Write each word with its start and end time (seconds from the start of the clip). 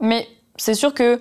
Mais 0.00 0.28
c'est 0.56 0.74
sûr 0.74 0.94
que 0.94 1.20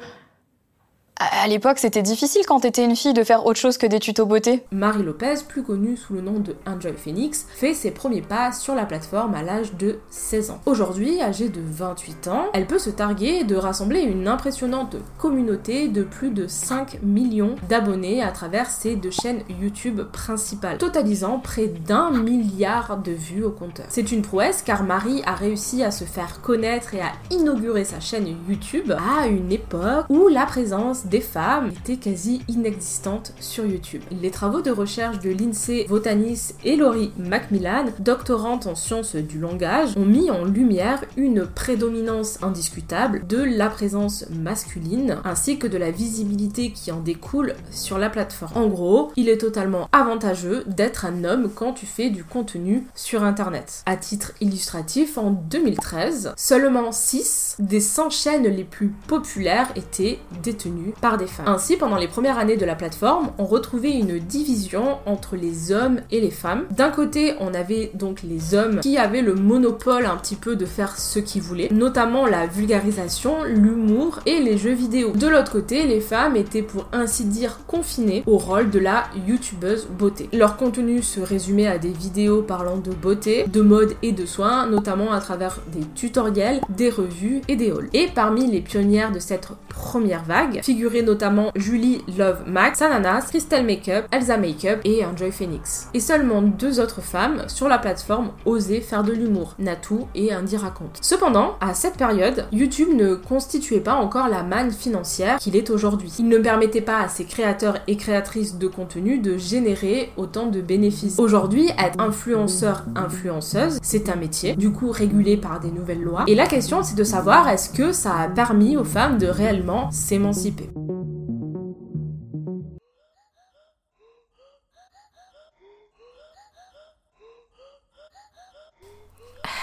à 1.19 1.47
l'époque, 1.47 1.79
c'était 1.79 2.01
difficile 2.01 2.43
quand 2.47 2.61
t'étais 2.61 2.85
une 2.85 2.95
fille 2.95 3.13
de 3.13 3.23
faire 3.23 3.45
autre 3.45 3.59
chose 3.59 3.77
que 3.77 3.85
des 3.85 3.99
tutos 3.99 4.25
beauté. 4.25 4.63
Marie 4.71 5.03
Lopez, 5.03 5.35
plus 5.47 5.63
connue 5.63 5.97
sous 5.97 6.13
le 6.13 6.21
nom 6.21 6.39
de 6.39 6.55
Enjoy 6.65 6.93
Phoenix, 6.93 7.45
fait 7.49 7.73
ses 7.73 7.91
premiers 7.91 8.21
pas 8.21 8.53
sur 8.53 8.73
la 8.73 8.85
plateforme 8.85 9.35
à 9.35 9.43
l'âge 9.43 9.73
de 9.73 9.99
16 10.09 10.51
ans. 10.51 10.61
Aujourd'hui, 10.65 11.21
âgée 11.21 11.49
de 11.49 11.59
28 11.61 12.27
ans, 12.29 12.45
elle 12.53 12.67
peut 12.67 12.79
se 12.79 12.89
targuer 12.89 13.43
de 13.43 13.55
rassembler 13.57 14.01
une 14.01 14.29
impressionnante 14.29 14.95
communauté 15.17 15.89
de 15.89 16.03
plus 16.03 16.29
de 16.29 16.47
5 16.47 16.99
millions 17.03 17.55
d'abonnés 17.67 18.23
à 18.23 18.31
travers 18.31 18.69
ses 18.69 18.95
deux 18.95 19.11
chaînes 19.11 19.41
YouTube 19.61 20.01
principales, 20.13 20.77
totalisant 20.77 21.39
près 21.39 21.67
d'un 21.67 22.11
milliard 22.11 22.97
de 22.97 23.11
vues 23.11 23.43
au 23.43 23.51
compteur. 23.51 23.87
C'est 23.89 24.13
une 24.13 24.21
prouesse 24.21 24.61
car 24.61 24.83
Marie 24.83 25.21
a 25.25 25.35
réussi 25.35 25.83
à 25.83 25.91
se 25.91 26.05
faire 26.05 26.39
connaître 26.41 26.93
et 26.93 27.01
à 27.01 27.11
inaugurer 27.29 27.83
sa 27.83 27.99
chaîne 27.99 28.37
YouTube 28.47 28.91
à 28.91 29.27
une 29.27 29.51
époque 29.51 30.05
où 30.09 30.29
la 30.29 30.45
présence 30.45 31.07
des 31.09 31.21
femmes 31.21 31.69
étaient 31.69 31.97
quasi 31.97 32.41
inexistantes 32.47 33.33
sur 33.39 33.65
YouTube. 33.65 34.01
Les 34.21 34.31
travaux 34.31 34.61
de 34.61 34.71
recherche 34.71 35.19
de 35.19 35.29
Lindsay 35.29 35.85
Votanis 35.89 36.53
et 36.63 36.75
Laurie 36.75 37.11
Macmillan, 37.17 37.85
doctorante 37.99 38.67
en 38.67 38.75
sciences 38.75 39.15
du 39.15 39.39
langage, 39.39 39.95
ont 39.97 40.05
mis 40.05 40.29
en 40.29 40.45
lumière 40.45 41.03
une 41.17 41.45
prédominance 41.45 42.41
indiscutable 42.43 43.25
de 43.27 43.41
la 43.41 43.69
présence 43.69 44.25
masculine 44.29 45.17
ainsi 45.23 45.57
que 45.57 45.67
de 45.67 45.77
la 45.77 45.91
visibilité 45.91 46.71
qui 46.71 46.91
en 46.91 46.99
découle 46.99 47.55
sur 47.71 47.97
la 47.97 48.09
plateforme. 48.09 48.51
En 48.55 48.67
gros, 48.67 49.11
il 49.15 49.29
est 49.29 49.39
totalement 49.39 49.89
avantageux 49.91 50.63
d'être 50.67 51.05
un 51.05 51.23
homme 51.23 51.49
quand 51.53 51.73
tu 51.73 51.85
fais 51.85 52.09
du 52.09 52.23
contenu 52.23 52.85
sur 52.95 53.23
internet. 53.23 53.83
À 53.85 53.97
titre 53.97 54.33
illustratif, 54.41 55.17
en 55.17 55.31
2013, 55.31 56.33
seulement 56.37 56.91
6 56.91 57.57
des 57.59 57.81
100 57.81 58.09
chaînes 58.09 58.47
les 58.47 58.63
plus 58.63 58.89
populaires 59.07 59.69
étaient 59.75 60.19
détenues 60.43 60.93
par 61.01 61.17
des 61.17 61.27
femmes. 61.27 61.47
Ainsi, 61.47 61.77
pendant 61.77 61.97
les 61.97 62.07
premières 62.07 62.37
années 62.37 62.57
de 62.57 62.65
la 62.65 62.75
plateforme, 62.75 63.31
on 63.37 63.45
retrouvait 63.45 63.91
une 63.91 64.19
division 64.19 64.97
entre 65.05 65.35
les 65.35 65.71
hommes 65.71 66.01
et 66.11 66.21
les 66.21 66.31
femmes. 66.31 66.65
D'un 66.71 66.89
côté, 66.89 67.33
on 67.39 67.53
avait 67.53 67.91
donc 67.93 68.21
les 68.23 68.55
hommes 68.55 68.79
qui 68.79 68.97
avaient 68.97 69.21
le 69.21 69.35
monopole 69.35 70.05
un 70.05 70.17
petit 70.17 70.35
peu 70.35 70.55
de 70.55 70.65
faire 70.65 70.97
ce 70.97 71.19
qu'ils 71.19 71.41
voulaient, 71.41 71.69
notamment 71.71 72.25
la 72.25 72.47
vulgarisation, 72.47 73.43
l'humour 73.43 74.19
et 74.25 74.39
les 74.39 74.57
jeux 74.57 74.73
vidéo. 74.73 75.11
De 75.11 75.27
l'autre 75.27 75.51
côté, 75.51 75.87
les 75.87 76.01
femmes 76.01 76.35
étaient 76.35 76.61
pour 76.61 76.85
ainsi 76.91 77.25
dire 77.25 77.59
confinées 77.67 78.23
au 78.25 78.37
rôle 78.37 78.69
de 78.69 78.79
la 78.79 79.05
youtubeuse 79.27 79.87
beauté. 79.87 80.29
Leur 80.33 80.57
contenu 80.57 81.01
se 81.01 81.19
résumait 81.19 81.67
à 81.67 81.77
des 81.77 81.91
vidéos 81.91 82.41
parlant 82.41 82.77
de 82.77 82.91
beauté, 82.91 83.45
de 83.47 83.61
mode 83.61 83.95
et 84.01 84.11
de 84.11 84.25
soins, 84.25 84.67
notamment 84.67 85.11
à 85.11 85.19
travers 85.19 85.59
des 85.73 85.85
tutoriels, 85.95 86.61
des 86.69 86.89
revues 86.89 87.41
et 87.47 87.55
des 87.55 87.71
hauls. 87.71 87.89
Et 87.93 88.07
parmi 88.13 88.49
les 88.49 88.61
pionnières 88.61 89.11
de 89.11 89.19
cette 89.19 89.49
première 89.69 90.23
vague, 90.23 90.61
notamment 91.01 91.51
Julie 91.55 92.03
Love 92.17 92.43
Max, 92.47 92.79
Sananas, 92.79 93.27
Crystal 93.29 93.65
Makeup, 93.65 94.05
Elsa 94.11 94.37
Makeup 94.37 94.79
et 94.83 95.05
Enjoy 95.05 95.31
Phoenix. 95.31 95.87
Et 95.93 95.99
seulement 95.99 96.41
deux 96.41 96.79
autres 96.79 97.01
femmes 97.01 97.43
sur 97.47 97.67
la 97.67 97.77
plateforme 97.77 98.31
osaient 98.45 98.81
faire 98.81 99.03
de 99.03 99.13
l'humour, 99.13 99.55
Natou 99.59 100.07
et 100.15 100.35
Andy 100.35 100.57
Raconte. 100.57 100.97
Cependant, 101.01 101.55
à 101.61 101.73
cette 101.73 101.97
période, 101.97 102.45
YouTube 102.51 102.89
ne 102.93 103.15
constituait 103.15 103.79
pas 103.79 103.95
encore 103.95 104.27
la 104.27 104.43
manne 104.43 104.71
financière 104.71 105.37
qu'il 105.37 105.55
est 105.55 105.69
aujourd'hui. 105.69 106.11
Il 106.19 106.27
ne 106.27 106.37
permettait 106.37 106.81
pas 106.81 106.99
à 106.99 107.07
ses 107.07 107.25
créateurs 107.25 107.77
et 107.87 107.97
créatrices 107.97 108.57
de 108.57 108.67
contenu 108.67 109.19
de 109.19 109.37
générer 109.37 110.11
autant 110.17 110.47
de 110.47 110.61
bénéfices. 110.61 111.19
Aujourd'hui, 111.19 111.69
être 111.77 111.99
influenceur, 111.99 112.85
influenceuse, 112.95 113.79
c'est 113.81 114.09
un 114.09 114.15
métier, 114.15 114.55
du 114.55 114.71
coup 114.71 114.91
régulé 114.91 115.37
par 115.37 115.59
des 115.59 115.71
nouvelles 115.71 116.01
lois. 116.01 116.23
Et 116.27 116.35
la 116.35 116.47
question, 116.47 116.83
c'est 116.83 116.95
de 116.95 117.03
savoir 117.03 117.49
est-ce 117.49 117.69
que 117.69 117.91
ça 117.91 118.15
a 118.15 118.27
permis 118.27 118.77
aux 118.77 118.83
femmes 118.83 119.17
de 119.17 119.27
réellement 119.27 119.89
s'émanciper? 119.91 120.69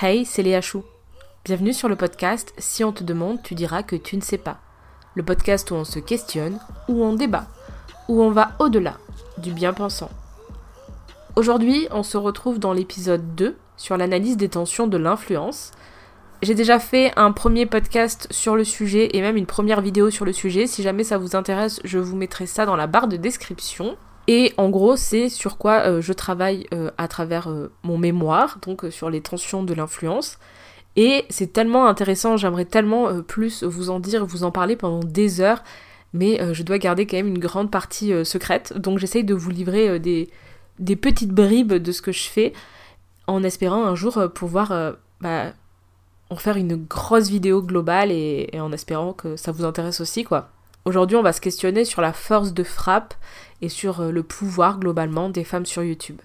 Hey, 0.02 0.26
c'est 0.26 0.42
Léa 0.42 0.60
Chou. 0.60 0.84
Bienvenue 1.42 1.72
sur 1.72 1.88
le 1.88 1.96
podcast 1.96 2.52
Si 2.58 2.84
on 2.84 2.92
te 2.92 3.02
demande, 3.02 3.42
tu 3.42 3.54
diras 3.54 3.82
que 3.82 3.96
tu 3.96 4.18
ne 4.18 4.20
sais 4.20 4.36
pas. 4.36 4.58
Le 5.14 5.22
podcast 5.22 5.70
où 5.70 5.74
on 5.74 5.84
se 5.84 5.98
questionne, 5.98 6.58
où 6.86 7.02
on 7.02 7.14
débat, 7.14 7.46
où 8.06 8.20
on 8.20 8.30
va 8.30 8.50
au-delà 8.58 8.98
du 9.38 9.52
bien-pensant. 9.52 10.10
Aujourd'hui, 11.34 11.88
on 11.92 12.02
se 12.02 12.18
retrouve 12.18 12.58
dans 12.58 12.74
l'épisode 12.74 13.34
2 13.36 13.56
sur 13.78 13.96
l'analyse 13.96 14.36
des 14.36 14.50
tensions 14.50 14.86
de 14.86 14.98
l'influence. 14.98 15.70
J'ai 16.42 16.54
déjà 16.54 16.78
fait 16.78 17.10
un 17.16 17.32
premier 17.32 17.64
podcast 17.64 18.28
sur 18.30 18.54
le 18.54 18.64
sujet 18.64 19.16
et 19.16 19.22
même 19.22 19.38
une 19.38 19.46
première 19.46 19.80
vidéo 19.80 20.10
sur 20.10 20.26
le 20.26 20.34
sujet. 20.34 20.66
Si 20.66 20.82
jamais 20.82 21.04
ça 21.04 21.16
vous 21.16 21.36
intéresse, 21.36 21.80
je 21.84 21.98
vous 21.98 22.16
mettrai 22.16 22.44
ça 22.44 22.66
dans 22.66 22.76
la 22.76 22.86
barre 22.86 23.08
de 23.08 23.16
description. 23.16 23.96
Et 24.28 24.52
en 24.56 24.70
gros, 24.70 24.96
c'est 24.96 25.28
sur 25.28 25.56
quoi 25.56 25.86
euh, 25.86 26.00
je 26.00 26.12
travaille 26.12 26.66
euh, 26.74 26.90
à 26.98 27.06
travers 27.06 27.48
euh, 27.48 27.70
mon 27.84 27.96
mémoire, 27.96 28.58
donc 28.66 28.84
sur 28.90 29.08
les 29.08 29.20
tensions 29.20 29.62
de 29.62 29.72
l'influence. 29.72 30.38
Et 30.96 31.24
c'est 31.28 31.52
tellement 31.52 31.86
intéressant, 31.86 32.36
j'aimerais 32.36 32.64
tellement 32.64 33.22
plus 33.22 33.62
vous 33.62 33.90
en 33.90 34.00
dire, 34.00 34.24
vous 34.24 34.44
en 34.44 34.50
parler 34.50 34.76
pendant 34.76 35.00
des 35.00 35.42
heures, 35.42 35.62
mais 36.14 36.40
je 36.54 36.62
dois 36.62 36.78
garder 36.78 37.06
quand 37.06 37.18
même 37.18 37.26
une 37.26 37.38
grande 37.38 37.70
partie 37.70 38.24
secrète. 38.24 38.72
Donc 38.78 38.98
j'essaye 38.98 39.22
de 39.22 39.34
vous 39.34 39.50
livrer 39.50 40.00
des, 40.00 40.30
petites 40.96 41.32
bribes 41.32 41.74
de 41.74 41.92
ce 41.92 42.00
que 42.00 42.12
je 42.12 42.26
fais, 42.30 42.54
en 43.26 43.42
espérant 43.42 43.84
un 43.84 43.94
jour 43.94 44.18
pouvoir 44.34 44.96
bah, 45.20 45.52
en 46.30 46.36
faire 46.36 46.56
une 46.56 46.76
grosse 46.76 47.28
vidéo 47.28 47.60
globale 47.60 48.10
et, 48.10 48.48
et 48.54 48.60
en 48.60 48.72
espérant 48.72 49.12
que 49.12 49.36
ça 49.36 49.52
vous 49.52 49.66
intéresse 49.66 50.00
aussi, 50.00 50.24
quoi. 50.24 50.48
Aujourd'hui, 50.86 51.16
on 51.16 51.22
va 51.22 51.32
se 51.32 51.40
questionner 51.40 51.84
sur 51.84 52.00
la 52.00 52.12
force 52.12 52.54
de 52.54 52.62
frappe 52.62 53.14
et 53.60 53.68
sur 53.68 54.00
euh, 54.02 54.12
le 54.12 54.22
pouvoir 54.22 54.78
globalement 54.78 55.28
des 55.28 55.42
femmes 55.42 55.66
sur 55.66 55.82
YouTube. 55.82 56.20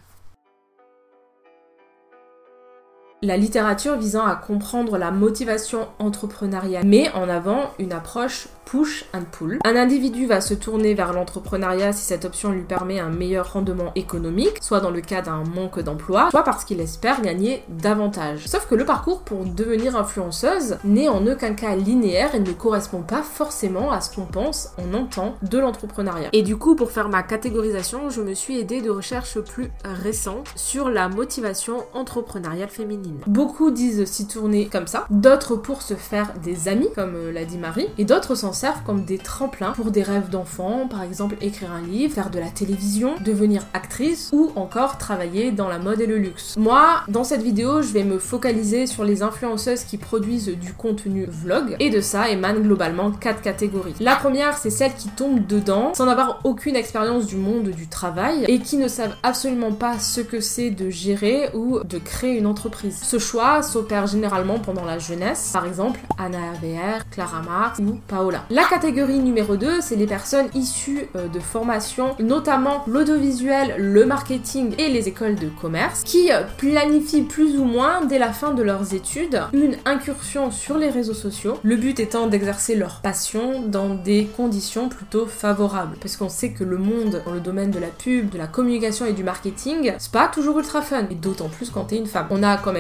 La 3.24 3.38
littérature 3.38 3.98
visant 3.98 4.26
à 4.26 4.34
comprendre 4.34 4.98
la 4.98 5.12
motivation 5.12 5.88
entrepreneuriale 6.00 6.84
met 6.88 7.12
en 7.12 7.30
avant 7.30 7.70
une 7.78 7.94
approche 7.94 8.48
push 8.66 9.06
and 9.14 9.26
pull. 9.32 9.60
Un 9.66 9.76
individu 9.76 10.26
va 10.26 10.40
se 10.40 10.54
tourner 10.54 10.94
vers 10.94 11.14
l'entrepreneuriat 11.14 11.92
si 11.92 12.04
cette 12.04 12.26
option 12.26 12.52
lui 12.52 12.64
permet 12.64 13.00
un 13.00 13.10
meilleur 13.10 13.54
rendement 13.54 13.92
économique, 13.96 14.58
soit 14.62 14.80
dans 14.80 14.90
le 14.90 15.02
cas 15.02 15.22
d'un 15.22 15.44
manque 15.44 15.80
d'emploi, 15.82 16.30
soit 16.32 16.44
parce 16.44 16.64
qu'il 16.64 16.80
espère 16.80 17.22
gagner 17.22 17.64
davantage. 17.70 18.48
Sauf 18.48 18.68
que 18.68 18.76
le 18.76 18.86
parcours 18.86 19.22
pour 19.22 19.44
devenir 19.46 19.96
influenceuse 19.96 20.78
n'est 20.84 21.10
en 21.10 21.28
aucun 21.28 21.54
cas 21.54 21.76
linéaire 21.76 22.34
et 22.34 22.40
ne 22.40 22.54
correspond 22.54 23.02
pas 23.02 23.22
forcément 23.22 23.92
à 23.92 24.02
ce 24.02 24.16
qu'on 24.16 24.26
pense, 24.26 24.70
on 24.78 24.96
entend 24.96 25.36
de 25.44 25.60
l'entrepreneuriat. 25.60 26.30
Et 26.34 26.42
du 26.42 26.58
coup, 26.58 26.76
pour 26.76 26.92
faire 26.92 27.10
ma 27.10 27.22
catégorisation, 27.22 28.10
je 28.10 28.22
me 28.22 28.34
suis 28.34 28.58
aidée 28.58 28.82
de 28.82 28.90
recherches 28.90 29.40
plus 29.42 29.70
récentes 29.84 30.48
sur 30.56 30.90
la 30.90 31.10
motivation 31.10 31.84
entrepreneuriale 31.94 32.70
féminine. 32.70 33.11
Beaucoup 33.28 33.72
disent 33.72 34.06
s'y 34.06 34.28
tourner 34.28 34.68
comme 34.68 34.88
ça, 34.88 35.06
d'autres 35.10 35.56
pour 35.56 35.82
se 35.82 35.94
faire 35.94 36.34
des 36.44 36.68
amis, 36.68 36.90
comme 36.96 37.16
euh, 37.16 37.32
l'a 37.32 37.46
dit 37.46 37.58
Marie, 37.58 37.88
et 37.98 38.06
d'autres 38.06 38.36
s'en 38.36 38.54
servent 38.54 38.84
comme 38.84 39.04
des 39.04 39.18
tremplins 39.18 39.72
pour 39.72 39.92
des 39.92 40.04
rêves 40.04 40.30
d'enfants, 40.30 40.88
par 40.90 41.04
exemple 41.04 41.36
écrire 41.42 41.72
un 41.72 41.82
livre, 41.82 42.14
faire 42.14 42.30
de 42.30 42.40
la 42.40 42.50
télévision, 42.50 43.16
devenir 43.24 43.64
actrice 43.74 44.30
ou 44.34 44.52
encore 44.56 44.98
travailler 44.98 45.52
dans 45.52 45.68
la 45.68 45.80
mode 45.80 46.02
et 46.02 46.08
le 46.08 46.18
luxe. 46.18 46.56
Moi, 46.58 47.02
dans 47.08 47.24
cette 47.24 47.42
vidéo, 47.42 47.82
je 47.82 47.94
vais 47.94 48.04
me 48.04 48.20
focaliser 48.20 48.88
sur 48.88 49.04
les 49.04 49.24
influenceuses 49.24 49.84
qui 49.84 49.98
produisent 49.98 50.48
du 50.48 50.74
contenu 50.74 51.26
vlog 51.28 51.76
et 51.80 51.90
de 51.90 52.02
ça 52.02 52.30
émanent 52.30 52.60
globalement 52.62 53.12
quatre 53.12 53.42
catégories. 53.42 53.96
La 54.00 54.16
première, 54.16 54.58
c'est 54.58 54.70
celles 54.70 54.96
qui 54.96 55.10
tombent 55.10 55.46
dedans 55.46 55.94
sans 55.94 56.08
avoir 56.08 56.40
aucune 56.44 56.76
expérience 56.76 57.26
du 57.26 57.36
monde 57.36 57.70
du 57.70 57.88
travail 57.88 58.46
et 58.48 58.60
qui 58.60 58.78
ne 58.78 58.88
savent 58.88 59.16
absolument 59.24 59.72
pas 59.72 60.00
ce 60.00 60.22
que 60.22 60.40
c'est 60.40 60.72
de 60.72 60.90
gérer 60.90 61.50
ou 61.54 61.80
de 61.84 61.98
créer 61.98 62.38
une 62.38 62.48
entreprise. 62.48 63.01
Ce 63.02 63.18
choix 63.18 63.64
s'opère 63.64 64.08
généralement 64.08 64.60
pendant 64.60 64.86
la 64.86 65.00
jeunesse, 65.00 65.50
par 65.52 65.66
exemple 65.66 66.00
Anna 66.18 66.38
Hervé, 66.38 66.78
Clara 67.10 67.42
Marx 67.42 67.80
ou 67.80 68.00
Paola. 68.08 68.44
La 68.50 68.64
catégorie 68.66 69.20
numéro 69.20 69.58
2, 69.58 69.82
c'est 69.82 69.96
les 69.96 70.06
personnes 70.06 70.48
issues 70.54 71.08
euh, 71.16 71.28
de 71.28 71.40
formations, 71.40 72.16
notamment 72.20 72.84
l'audiovisuel, 72.88 73.76
le 73.78 74.06
marketing 74.06 74.76
et 74.78 74.90
les 74.90 75.08
écoles 75.08 75.36
de 75.36 75.50
commerce, 75.50 76.04
qui 76.04 76.32
euh, 76.32 76.44
planifient 76.58 77.24
plus 77.24 77.58
ou 77.58 77.66
moins 77.66 78.06
dès 78.06 78.20
la 78.20 78.32
fin 78.32 78.54
de 78.54 78.62
leurs 78.62 78.94
études 78.94 79.42
une 79.52 79.76
incursion 79.86 80.52
sur 80.52 80.78
les 80.78 80.90
réseaux 80.90 81.14
sociaux, 81.14 81.58
le 81.64 81.76
but 81.76 82.00
étant 82.00 82.28
d'exercer 82.28 82.76
leur 82.76 83.02
passion 83.02 83.62
dans 83.68 83.96
des 83.96 84.26
conditions 84.38 84.90
plutôt 84.90 85.26
favorables. 85.26 85.98
Parce 86.00 86.18
qu'on 86.18 86.30
sait 86.30 86.52
que 86.52 86.64
le 86.64 86.78
monde 86.78 87.22
dans 87.26 87.34
le 87.34 87.40
domaine 87.40 87.72
de 87.72 87.80
la 87.80 87.88
pub, 87.88 88.30
de 88.30 88.38
la 88.38 88.48
communication 88.48 89.06
et 89.06 89.14
du 89.14 89.24
marketing, 89.24 89.94
c'est 89.98 90.12
pas 90.12 90.28
toujours 90.28 90.60
ultra 90.60 90.82
fun, 90.82 91.06
et 91.10 91.16
d'autant 91.16 91.50
plus 91.50 91.72
quand 91.72 91.86
t'es 91.86 91.98
une 91.98 92.06
femme. 92.06 92.28
On 92.30 92.44
a 92.44 92.58
comme 92.58 92.78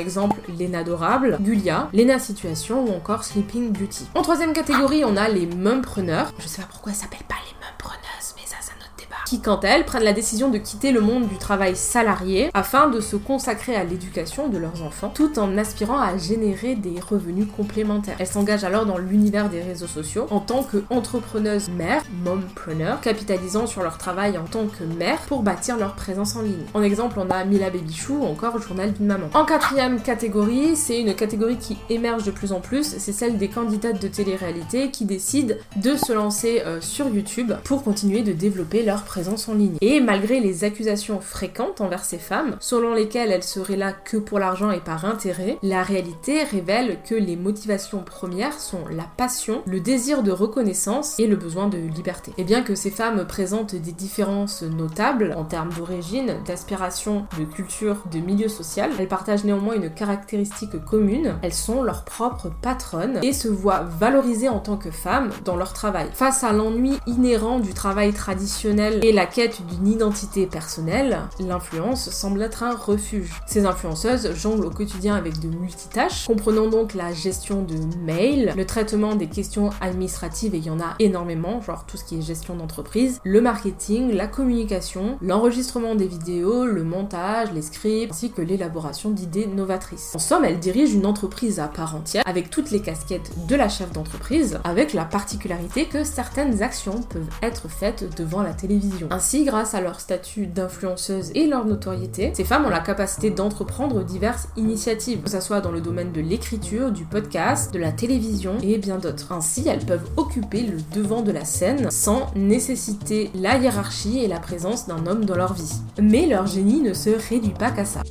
Lena 0.59 0.79
Adorable, 0.79 1.37
Gulia, 1.41 1.89
Lena 1.93 2.19
Situation 2.19 2.85
ou 2.85 2.95
encore 2.95 3.23
Sleeping 3.23 3.71
Beauty. 3.71 4.07
En 4.15 4.21
troisième 4.21 4.53
catégorie, 4.53 5.05
on 5.05 5.15
a 5.15 5.29
les 5.29 5.45
mumpreneurs. 5.45 6.33
Je 6.39 6.47
sais 6.47 6.61
pas 6.61 6.67
pourquoi 6.69 6.93
ça 6.93 7.03
s'appelle 7.03 7.25
pas 7.27 7.35
les 7.45 7.55
mumpreneuses, 7.65 8.35
mais 8.35 8.45
ça, 8.45 8.57
c'est 8.61 8.73
notre 8.75 8.95
débat. 8.97 9.20
Qui 9.31 9.39
quant 9.39 9.55
à 9.55 9.67
elles 9.67 9.85
prennent 9.85 10.03
la 10.03 10.11
décision 10.11 10.49
de 10.49 10.57
quitter 10.57 10.91
le 10.91 10.99
monde 10.99 11.25
du 11.29 11.37
travail 11.37 11.77
salarié 11.77 12.49
afin 12.53 12.89
de 12.89 12.99
se 12.99 13.15
consacrer 13.15 13.77
à 13.77 13.85
l'éducation 13.85 14.49
de 14.49 14.57
leurs 14.57 14.83
enfants 14.83 15.09
tout 15.15 15.39
en 15.39 15.57
aspirant 15.57 16.01
à 16.01 16.17
générer 16.17 16.75
des 16.75 16.99
revenus 16.99 17.47
complémentaires. 17.55 18.17
Elles 18.19 18.27
s'engagent 18.27 18.65
alors 18.65 18.85
dans 18.85 18.97
l'univers 18.97 19.47
des 19.47 19.61
réseaux 19.61 19.87
sociaux 19.87 20.27
en 20.31 20.41
tant 20.41 20.63
qu'entrepreneuses 20.63 21.69
mères, 21.69 22.03
mompreneurs, 22.25 22.99
capitalisant 22.99 23.67
sur 23.67 23.83
leur 23.83 23.97
travail 23.97 24.37
en 24.37 24.43
tant 24.43 24.65
que 24.67 24.83
mère 24.83 25.21
pour 25.29 25.43
bâtir 25.43 25.77
leur 25.77 25.95
présence 25.95 26.35
en 26.35 26.41
ligne. 26.41 26.65
En 26.73 26.83
exemple, 26.83 27.17
on 27.17 27.29
a 27.29 27.45
Mila 27.45 27.69
Babychou 27.69 28.15
ou 28.15 28.25
encore 28.25 28.61
journal 28.61 28.91
d'une 28.91 29.05
maman. 29.05 29.27
En 29.33 29.45
quatrième 29.45 30.01
catégorie, 30.01 30.75
c'est 30.75 30.99
une 30.99 31.15
catégorie 31.15 31.55
qui 31.55 31.77
émerge 31.89 32.25
de 32.25 32.31
plus 32.31 32.51
en 32.51 32.59
plus, 32.59 32.97
c'est 32.97 33.13
celle 33.13 33.37
des 33.37 33.47
candidates 33.47 34.01
de 34.01 34.09
télé-réalité 34.09 34.91
qui 34.91 35.05
décident 35.05 35.55
de 35.77 35.95
se 35.95 36.11
lancer 36.11 36.63
euh, 36.65 36.81
sur 36.81 37.07
YouTube 37.07 37.53
pour 37.63 37.81
continuer 37.81 38.23
de 38.23 38.33
développer 38.33 38.83
leur 38.83 39.03
présence 39.03 39.20
en 39.29 39.53
ligne. 39.53 39.77
Et 39.81 39.99
malgré 39.99 40.39
les 40.39 40.63
accusations 40.63 41.19
fréquentes 41.19 41.81
envers 41.81 42.05
ces 42.05 42.17
femmes, 42.17 42.55
selon 42.59 42.93
lesquelles 42.93 43.31
elles 43.31 43.43
seraient 43.43 43.75
là 43.75 43.91
que 43.91 44.17
pour 44.17 44.39
l'argent 44.39 44.71
et 44.71 44.79
par 44.79 45.05
intérêt, 45.05 45.57
la 45.63 45.83
réalité 45.83 46.43
révèle 46.43 46.99
que 47.07 47.15
les 47.15 47.35
motivations 47.35 48.03
premières 48.03 48.59
sont 48.59 48.87
la 48.89 49.05
passion, 49.17 49.61
le 49.65 49.79
désir 49.79 50.23
de 50.23 50.31
reconnaissance 50.31 51.19
et 51.19 51.27
le 51.27 51.35
besoin 51.35 51.67
de 51.67 51.77
liberté. 51.77 52.33
Et 52.37 52.43
bien 52.43 52.61
que 52.61 52.75
ces 52.75 52.91
femmes 52.91 53.25
présentent 53.27 53.75
des 53.75 53.91
différences 53.91 54.63
notables 54.63 55.33
en 55.37 55.43
termes 55.43 55.73
d'origine, 55.73 56.37
d'aspiration, 56.45 57.25
de 57.37 57.45
culture, 57.45 57.97
de 58.11 58.19
milieu 58.19 58.47
social, 58.47 58.91
elles 58.99 59.07
partagent 59.07 59.43
néanmoins 59.43 59.75
une 59.75 59.89
caractéristique 59.89 60.83
commune, 60.85 61.35
elles 61.41 61.53
sont 61.53 61.83
leurs 61.83 62.03
propres 62.03 62.51
patronnes 62.61 63.19
et 63.23 63.33
se 63.33 63.47
voient 63.47 63.85
valorisées 63.99 64.49
en 64.49 64.59
tant 64.59 64.77
que 64.77 64.91
femmes 64.91 65.29
dans 65.45 65.55
leur 65.55 65.73
travail. 65.73 66.07
Face 66.13 66.43
à 66.43 66.51
l'ennui 66.51 66.97
inhérent 67.07 67.59
du 67.59 67.73
travail 67.73 68.13
traditionnel 68.13 68.99
et 69.03 69.10
la 69.11 69.25
quête 69.25 69.61
d'une 69.67 69.87
identité 69.87 70.45
personnelle, 70.45 71.19
l'influence 71.39 72.09
semble 72.09 72.41
être 72.41 72.63
un 72.63 72.75
refuge. 72.75 73.31
Ces 73.45 73.65
influenceuses 73.65 74.33
jonglent 74.35 74.65
au 74.65 74.69
quotidien 74.69 75.15
avec 75.15 75.39
de 75.39 75.47
multitâches, 75.47 76.25
comprenant 76.27 76.67
donc 76.67 76.93
la 76.93 77.13
gestion 77.13 77.63
de 77.63 77.75
mails, 78.03 78.53
le 78.55 78.65
traitement 78.65 79.15
des 79.15 79.27
questions 79.27 79.71
administratives, 79.81 80.55
et 80.55 80.57
il 80.57 80.65
y 80.65 80.69
en 80.69 80.79
a 80.79 80.95
énormément, 80.99 81.61
genre 81.61 81.85
tout 81.85 81.97
ce 81.97 82.03
qui 82.03 82.17
est 82.17 82.21
gestion 82.21 82.55
d'entreprise, 82.55 83.19
le 83.23 83.41
marketing, 83.41 84.11
la 84.11 84.27
communication, 84.27 85.17
l'enregistrement 85.21 85.95
des 85.95 86.07
vidéos, 86.07 86.65
le 86.65 86.83
montage, 86.83 87.51
les 87.53 87.61
scripts, 87.61 88.11
ainsi 88.11 88.31
que 88.31 88.41
l'élaboration 88.41 89.09
d'idées 89.11 89.47
novatrices. 89.47 90.11
En 90.15 90.19
somme, 90.19 90.45
elle 90.45 90.59
dirige 90.59 90.93
une 90.93 91.05
entreprise 91.05 91.59
à 91.59 91.67
part 91.67 91.95
entière, 91.95 92.23
avec 92.25 92.49
toutes 92.49 92.71
les 92.71 92.81
casquettes 92.81 93.31
de 93.47 93.55
la 93.55 93.69
chef 93.69 93.91
d'entreprise, 93.91 94.59
avec 94.63 94.93
la 94.93 95.05
particularité 95.05 95.85
que 95.85 96.03
certaines 96.03 96.61
actions 96.61 97.01
peuvent 97.01 97.29
être 97.41 97.67
faites 97.67 98.15
devant 98.17 98.43
la 98.43 98.53
télévision. 98.53 99.00
Ainsi, 99.09 99.45
grâce 99.45 99.73
à 99.73 99.81
leur 99.81 99.99
statut 99.99 100.47
d'influenceuse 100.47 101.31
et 101.35 101.47
leur 101.47 101.65
notoriété, 101.65 102.31
ces 102.33 102.43
femmes 102.43 102.65
ont 102.65 102.69
la 102.69 102.79
capacité 102.79 103.29
d'entreprendre 103.29 104.03
diverses 104.03 104.47
initiatives, 104.57 105.21
que 105.21 105.29
ce 105.29 105.39
soit 105.39 105.61
dans 105.61 105.71
le 105.71 105.81
domaine 105.81 106.11
de 106.11 106.21
l'écriture, 106.21 106.91
du 106.91 107.05
podcast, 107.05 107.73
de 107.73 107.79
la 107.79 107.91
télévision 107.91 108.57
et 108.61 108.77
bien 108.77 108.97
d'autres. 108.97 109.31
Ainsi, 109.31 109.67
elles 109.67 109.85
peuvent 109.85 110.09
occuper 110.17 110.63
le 110.63 110.77
devant 110.93 111.21
de 111.21 111.31
la 111.31 111.45
scène 111.45 111.89
sans 111.91 112.31
nécessiter 112.35 113.31
la 113.35 113.57
hiérarchie 113.57 114.19
et 114.19 114.27
la 114.27 114.39
présence 114.39 114.87
d'un 114.87 115.05
homme 115.07 115.25
dans 115.25 115.35
leur 115.35 115.53
vie. 115.53 115.73
Mais 116.01 116.25
leur 116.25 116.47
génie 116.47 116.81
ne 116.81 116.93
se 116.93 117.09
réduit 117.29 117.53
pas 117.57 117.71
qu'à 117.71 117.85
ça. 117.85 118.01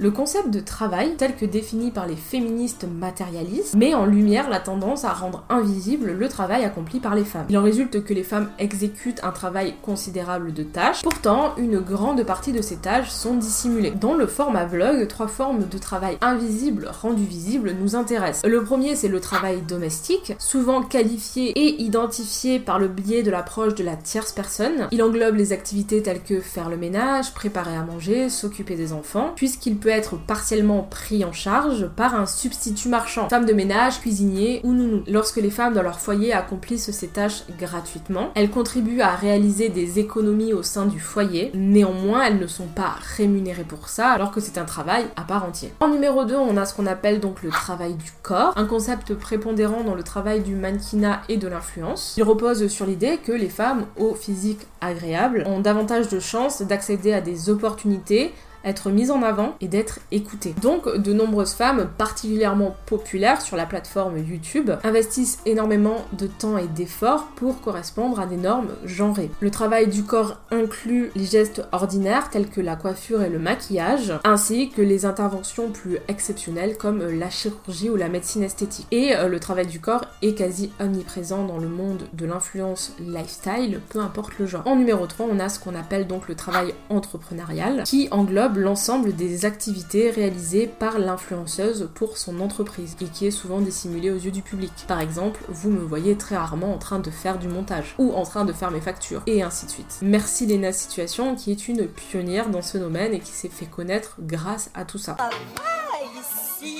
Le 0.00 0.12
concept 0.12 0.50
de 0.50 0.60
travail, 0.60 1.16
tel 1.18 1.34
que 1.34 1.44
défini 1.44 1.90
par 1.90 2.06
les 2.06 2.14
féministes 2.14 2.86
matérialistes, 2.88 3.74
met 3.74 3.94
en 3.94 4.06
lumière 4.06 4.48
la 4.48 4.60
tendance 4.60 5.04
à 5.04 5.12
rendre 5.12 5.42
invisible 5.48 6.12
le 6.12 6.28
travail 6.28 6.64
accompli 6.64 7.00
par 7.00 7.16
les 7.16 7.24
femmes. 7.24 7.46
Il 7.48 7.58
en 7.58 7.64
résulte 7.64 8.04
que 8.04 8.14
les 8.14 8.22
femmes 8.22 8.48
exécutent 8.60 9.18
un 9.24 9.32
travail 9.32 9.74
considérable 9.82 10.52
de 10.52 10.62
tâches, 10.62 11.02
pourtant 11.02 11.52
une 11.56 11.80
grande 11.80 12.22
partie 12.22 12.52
de 12.52 12.62
ces 12.62 12.76
tâches 12.76 13.10
sont 13.10 13.34
dissimulées. 13.34 13.90
Dans 13.90 14.14
le 14.14 14.28
format 14.28 14.66
vlog, 14.66 15.08
trois 15.08 15.26
formes 15.26 15.66
de 15.68 15.78
travail 15.78 16.16
invisible 16.20 16.88
rendues 17.02 17.24
visibles 17.24 17.72
nous 17.72 17.96
intéressent. 17.96 18.48
Le 18.48 18.62
premier 18.62 18.94
c'est 18.94 19.08
le 19.08 19.18
travail 19.18 19.62
domestique, 19.62 20.34
souvent 20.38 20.80
qualifié 20.80 21.50
et 21.58 21.82
identifié 21.82 22.60
par 22.60 22.78
le 22.78 22.86
biais 22.86 23.24
de 23.24 23.32
l'approche 23.32 23.74
de 23.74 23.82
la 23.82 23.96
tierce 23.96 24.30
personne. 24.30 24.86
Il 24.92 25.02
englobe 25.02 25.34
les 25.34 25.52
activités 25.52 26.04
telles 26.04 26.22
que 26.22 26.38
faire 26.38 26.68
le 26.68 26.76
ménage, 26.76 27.34
préparer 27.34 27.74
à 27.74 27.82
manger, 27.82 28.28
s'occuper 28.28 28.76
des 28.76 28.92
enfants, 28.92 29.32
puisqu'il 29.34 29.76
peut 29.76 29.87
être 29.90 30.16
partiellement 30.16 30.82
pris 30.82 31.24
en 31.24 31.32
charge 31.32 31.88
par 31.88 32.14
un 32.14 32.26
substitut 32.26 32.88
marchand, 32.88 33.28
femme 33.28 33.46
de 33.46 33.52
ménage, 33.52 34.00
cuisinier 34.00 34.60
ou 34.64 34.72
nounou. 34.72 35.02
Lorsque 35.06 35.36
les 35.36 35.50
femmes 35.50 35.74
dans 35.74 35.82
leur 35.82 36.00
foyer 36.00 36.32
accomplissent 36.32 36.90
ces 36.90 37.08
tâches 37.08 37.44
gratuitement, 37.58 38.30
elles 38.34 38.50
contribuent 38.50 39.00
à 39.00 39.14
réaliser 39.14 39.68
des 39.68 39.98
économies 39.98 40.52
au 40.52 40.62
sein 40.62 40.86
du 40.86 41.00
foyer, 41.00 41.50
néanmoins 41.54 42.24
elles 42.24 42.38
ne 42.38 42.46
sont 42.46 42.66
pas 42.66 42.94
rémunérées 43.16 43.64
pour 43.64 43.88
ça 43.88 44.08
alors 44.10 44.30
que 44.30 44.40
c'est 44.40 44.58
un 44.58 44.64
travail 44.64 45.04
à 45.16 45.22
part 45.22 45.44
entière. 45.44 45.70
En 45.80 45.88
numéro 45.88 46.24
2, 46.24 46.36
on 46.36 46.56
a 46.56 46.64
ce 46.64 46.74
qu'on 46.74 46.86
appelle 46.86 47.20
donc 47.20 47.42
le 47.42 47.50
travail 47.50 47.94
du 47.94 48.12
corps, 48.22 48.52
un 48.56 48.64
concept 48.64 49.14
prépondérant 49.14 49.82
dans 49.84 49.94
le 49.94 50.02
travail 50.02 50.40
du 50.40 50.54
mannequinat 50.54 51.22
et 51.28 51.36
de 51.36 51.48
l'influence. 51.48 52.14
Il 52.16 52.22
repose 52.22 52.66
sur 52.68 52.86
l'idée 52.86 53.18
que 53.18 53.32
les 53.32 53.48
femmes 53.48 53.86
au 53.96 54.14
physique 54.14 54.66
agréable 54.80 55.44
ont 55.46 55.60
davantage 55.60 56.08
de 56.08 56.20
chances 56.20 56.62
d'accéder 56.62 57.12
à 57.12 57.20
des 57.20 57.50
opportunités 57.50 58.32
être 58.68 58.90
mise 58.90 59.10
en 59.10 59.22
avant 59.22 59.54
et 59.60 59.68
d'être 59.68 60.00
écoutée. 60.12 60.54
Donc 60.62 60.88
de 60.96 61.12
nombreuses 61.12 61.54
femmes 61.54 61.88
particulièrement 61.98 62.76
populaires 62.86 63.40
sur 63.40 63.56
la 63.56 63.66
plateforme 63.66 64.18
YouTube 64.18 64.70
investissent 64.84 65.38
énormément 65.46 66.04
de 66.12 66.26
temps 66.26 66.58
et 66.58 66.68
d'efforts 66.68 67.28
pour 67.36 67.60
correspondre 67.60 68.20
à 68.20 68.26
des 68.26 68.36
normes 68.36 68.70
genrées. 68.84 69.30
Le 69.40 69.50
travail 69.50 69.88
du 69.88 70.04
corps 70.04 70.38
inclut 70.50 71.10
les 71.14 71.24
gestes 71.24 71.62
ordinaires 71.72 72.30
tels 72.30 72.48
que 72.48 72.60
la 72.60 72.76
coiffure 72.76 73.22
et 73.22 73.28
le 73.28 73.38
maquillage, 73.38 74.12
ainsi 74.24 74.70
que 74.70 74.82
les 74.82 75.04
interventions 75.04 75.70
plus 75.70 75.98
exceptionnelles 76.08 76.76
comme 76.76 77.02
la 77.02 77.30
chirurgie 77.30 77.90
ou 77.90 77.96
la 77.96 78.08
médecine 78.08 78.42
esthétique. 78.42 78.86
Et 78.90 79.14
euh, 79.14 79.28
le 79.28 79.40
travail 79.40 79.66
du 79.66 79.80
corps 79.80 80.04
est 80.22 80.34
quasi 80.34 80.70
omniprésent 80.80 81.44
dans 81.44 81.58
le 81.58 81.68
monde 81.68 82.02
de 82.12 82.26
l'influence 82.26 82.94
lifestyle, 83.00 83.80
peu 83.88 84.00
importe 84.00 84.38
le 84.38 84.46
genre. 84.46 84.62
En 84.66 84.76
numéro 84.76 85.06
3, 85.06 85.26
on 85.30 85.38
a 85.38 85.48
ce 85.48 85.58
qu'on 85.58 85.74
appelle 85.74 86.06
donc 86.06 86.28
le 86.28 86.34
travail 86.34 86.74
entrepreneurial 86.90 87.82
qui 87.84 88.08
englobe 88.10 88.57
l'ensemble 88.58 89.14
des 89.14 89.44
activités 89.44 90.10
réalisées 90.10 90.66
par 90.66 90.98
l'influenceuse 90.98 91.88
pour 91.94 92.18
son 92.18 92.40
entreprise 92.40 92.96
et 93.00 93.06
qui 93.06 93.26
est 93.26 93.30
souvent 93.30 93.60
dissimulée 93.60 94.10
aux 94.10 94.16
yeux 94.16 94.30
du 94.30 94.42
public. 94.42 94.72
Par 94.86 95.00
exemple, 95.00 95.40
vous 95.48 95.70
me 95.70 95.80
voyez 95.80 96.16
très 96.16 96.36
rarement 96.36 96.74
en 96.74 96.78
train 96.78 96.98
de 96.98 97.10
faire 97.10 97.38
du 97.38 97.48
montage 97.48 97.94
ou 97.98 98.12
en 98.12 98.24
train 98.24 98.44
de 98.44 98.52
faire 98.52 98.70
mes 98.70 98.80
factures 98.80 99.22
et 99.26 99.42
ainsi 99.42 99.66
de 99.66 99.70
suite. 99.70 99.98
Merci 100.02 100.46
Lena 100.46 100.72
Situation 100.72 101.34
qui 101.34 101.50
est 101.50 101.68
une 101.68 101.86
pionnière 101.86 102.50
dans 102.50 102.62
ce 102.62 102.78
domaine 102.78 103.14
et 103.14 103.20
qui 103.20 103.32
s'est 103.32 103.48
fait 103.48 103.66
connaître 103.66 104.16
grâce 104.20 104.70
à 104.74 104.84
tout 104.84 104.98
ça. 104.98 105.16
Ah, 105.18 105.30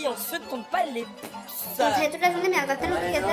on 0.08 0.16
se 0.16 0.36
compte 0.48 0.68
pas 0.70 0.84
les 0.94 1.04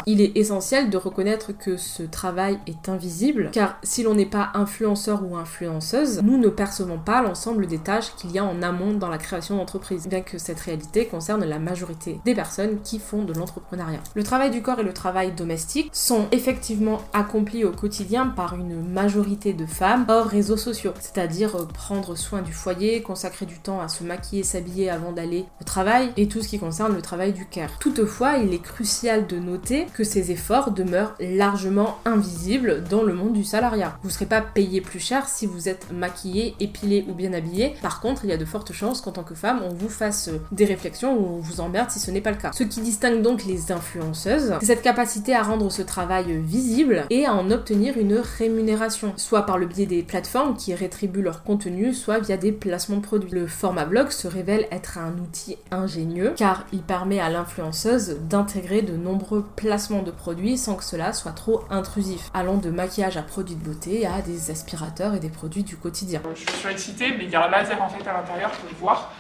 il 0.06 0.22
est 0.22 0.38
essentiel 0.38 0.90
de 0.90 0.98
reconnaître 0.98 1.52
que 1.52 1.78
ce 1.78 2.04
travail 2.04 2.60
est 2.68 2.90
invisible, 2.90 3.50
car 3.52 3.78
si 3.84 4.04
l'on 4.04 4.16
n'est 4.16 4.26
pas 4.26 4.52
influenceur 4.54 5.24
ou 5.28 5.36
influenceuse, 5.36 6.22
nous 6.24 6.38
ne 6.38 6.50
percevons 6.50 7.00
pas 7.00 7.22
l'ensemble 7.22 7.68
des 7.68 7.80
tâches 7.80 8.16
qu'il 8.16 8.32
y 8.32 8.40
a 8.40 8.44
en 8.44 8.62
amont 8.62 8.94
dans 8.94 9.10
la 9.10 9.18
création 9.18 9.58
d'entreprise, 9.58 10.08
bien 10.08 10.22
que 10.22 10.38
cette 10.38 10.60
réalité 10.60 11.08
concerne 11.08 11.44
la 11.44 11.60
majorité 11.60 12.20
des 12.26 12.36
personnes 12.36 12.82
qui 12.84 13.00
font 13.00 13.24
de 13.24 13.34
l'entrepreneuriat. 13.34 14.02
Le 14.14 14.24
travail 14.24 14.52
du 14.52 14.62
corps 14.62 14.80
et 14.80 14.84
le 14.84 14.94
travail 14.94 15.32
domestique 15.32 15.90
sont 15.92 16.28
effectivement 16.32 17.02
accomplis 17.14 17.66
au 17.66 17.72
quotidien 17.72 18.28
par 18.28 18.56
une 18.56 18.82
majorité 18.82 19.54
de 19.54 19.66
femmes 19.66 20.06
hors 20.08 20.26
réseaux 20.26 20.58
sociaux, 20.58 20.94
c'est-à-dire 21.00 21.68
prendre 21.68 22.16
soin 22.16 22.42
du 22.42 22.54
foyer, 22.54 23.02
consacrer 23.02 23.46
du 23.46 23.60
temps 23.60 23.82
à 23.82 23.88
se 23.88 24.04
maquiller, 24.04 24.44
s'habiller 24.44 24.90
avant 24.90 25.12
d'aller 25.12 25.46
au 25.62 25.64
travail, 25.64 26.12
et 26.18 26.28
tout 26.28 26.42
qui 26.48 26.60
concerne 26.60 26.96
le 26.96 27.02
travail 27.02 27.34
du 27.34 27.46
care. 27.46 27.78
Toutefois, 27.80 28.38
il 28.38 28.54
est 28.54 28.62
crucial 28.62 29.28
de 29.28 29.38
noter 29.38 29.86
que 29.94 30.04
ces 30.04 30.32
efforts 30.32 30.72
demeurent 30.72 31.16
largement 31.20 32.00
invisibles 32.06 32.84
dans 32.90 33.04
le 33.04 33.14
monde 33.14 33.34
du 33.34 33.44
salariat. 33.44 33.98
Vous 34.02 34.10
ne 34.10 34.14
serez 34.14 34.26
pas 34.26 34.42
payé 34.42 34.82
plus 34.82 35.00
cher 35.00 35.28
si 35.28 35.46
vous 35.46 35.70
êtes 35.70 35.92
maquillé, 35.92 36.56
épilé 36.60 37.06
ou 37.10 37.14
bien 37.14 37.34
habillé. 37.34 37.76
Par 37.82 38.02
contre, 38.02 38.26
il 38.26 38.30
y 38.30 38.34
a 38.34 38.38
de 38.38 38.46
fortes 38.46 38.74
chances 38.74 39.02
qu'en 39.02 39.12
tant 39.12 39.24
que 39.24 39.36
femme, 39.36 39.62
on 39.64 39.74
vous 39.74 39.90
fasse 39.90 40.30
des 40.52 40.66
réflexions 40.66 41.18
ou 41.18 41.38
on 41.38 41.40
vous 41.40 41.62
emmerde 41.62 41.92
si 41.92 42.00
ce 42.00 42.12
n'est 42.12 42.22
pas 42.22 42.32
le 42.32 42.38
cas. 42.38 42.52
Ce 42.54 42.64
qui 42.64 42.82
distingue 42.82 43.22
donc 43.22 43.46
les 43.46 43.72
influenceuses, 43.72 44.54
c'est 44.60 44.68
cette 44.68 44.82
capacité 44.82 45.36
à 45.36 45.44
rendre 45.44 45.72
ce 45.72 45.82
travail 45.82 46.38
visible 46.42 47.06
et 47.10 47.26
à 47.26 47.34
en 47.34 47.52
obtenir 47.52 47.98
une 47.98 48.22
rémunération, 48.38 49.14
soit 49.18 49.46
par 49.46 49.58
le 49.58 49.66
biais 49.66 49.86
des 49.86 50.04
plateformes 50.04 50.56
qui 50.56 50.74
rétribuent 50.74 51.22
leur 51.22 51.44
contenu, 51.44 51.94
soit 51.94 52.20
via 52.20 52.38
des 52.38 52.52
placements 52.52 52.98
de 52.98 53.02
produits. 53.02 53.32
Le 53.32 53.48
format 53.48 53.86
blog 53.86 54.10
se 54.10 54.28
révèle 54.28 54.68
être 54.72 54.98
un 54.98 55.14
outil 55.20 55.58
ingénieux 55.72 56.25
car 56.36 56.66
il 56.72 56.82
permet 56.82 57.20
à 57.20 57.30
l'influenceuse 57.30 58.18
d'intégrer 58.22 58.82
de 58.82 58.96
nombreux 58.96 59.46
placements 59.56 60.02
de 60.02 60.12
produits 60.12 60.58
sans 60.58 60.76
que 60.76 60.84
cela 60.84 61.14
soit 61.14 61.32
trop 61.32 61.64
intrusif, 61.70 62.30
allant 62.34 62.58
de 62.58 62.70
maquillage 62.70 63.18
à 63.18 63.22
produits 63.22 63.56
de 63.56 63.64
beauté 63.64 64.06
à 64.06 64.22
des 64.22 64.52
aspirateurs 64.52 65.14
et 65.14 65.20
des 65.20 65.30
produits 65.30 65.64
du 65.64 65.78
quotidien. 65.78 66.22
Je 66.36 66.52
suis 66.52 66.70
excitée, 66.70 67.14
mais 67.18 67.26
il 67.26 67.30
y 67.30 67.36
a 67.36 67.46
un 67.46 67.50
laser 67.50 67.82
en 67.82 67.90
fait 67.90 68.08
à 68.08 68.14
l'intérieur, 68.14 68.52
pour 68.52 68.70
le 68.70 68.76
voir. 68.76 69.12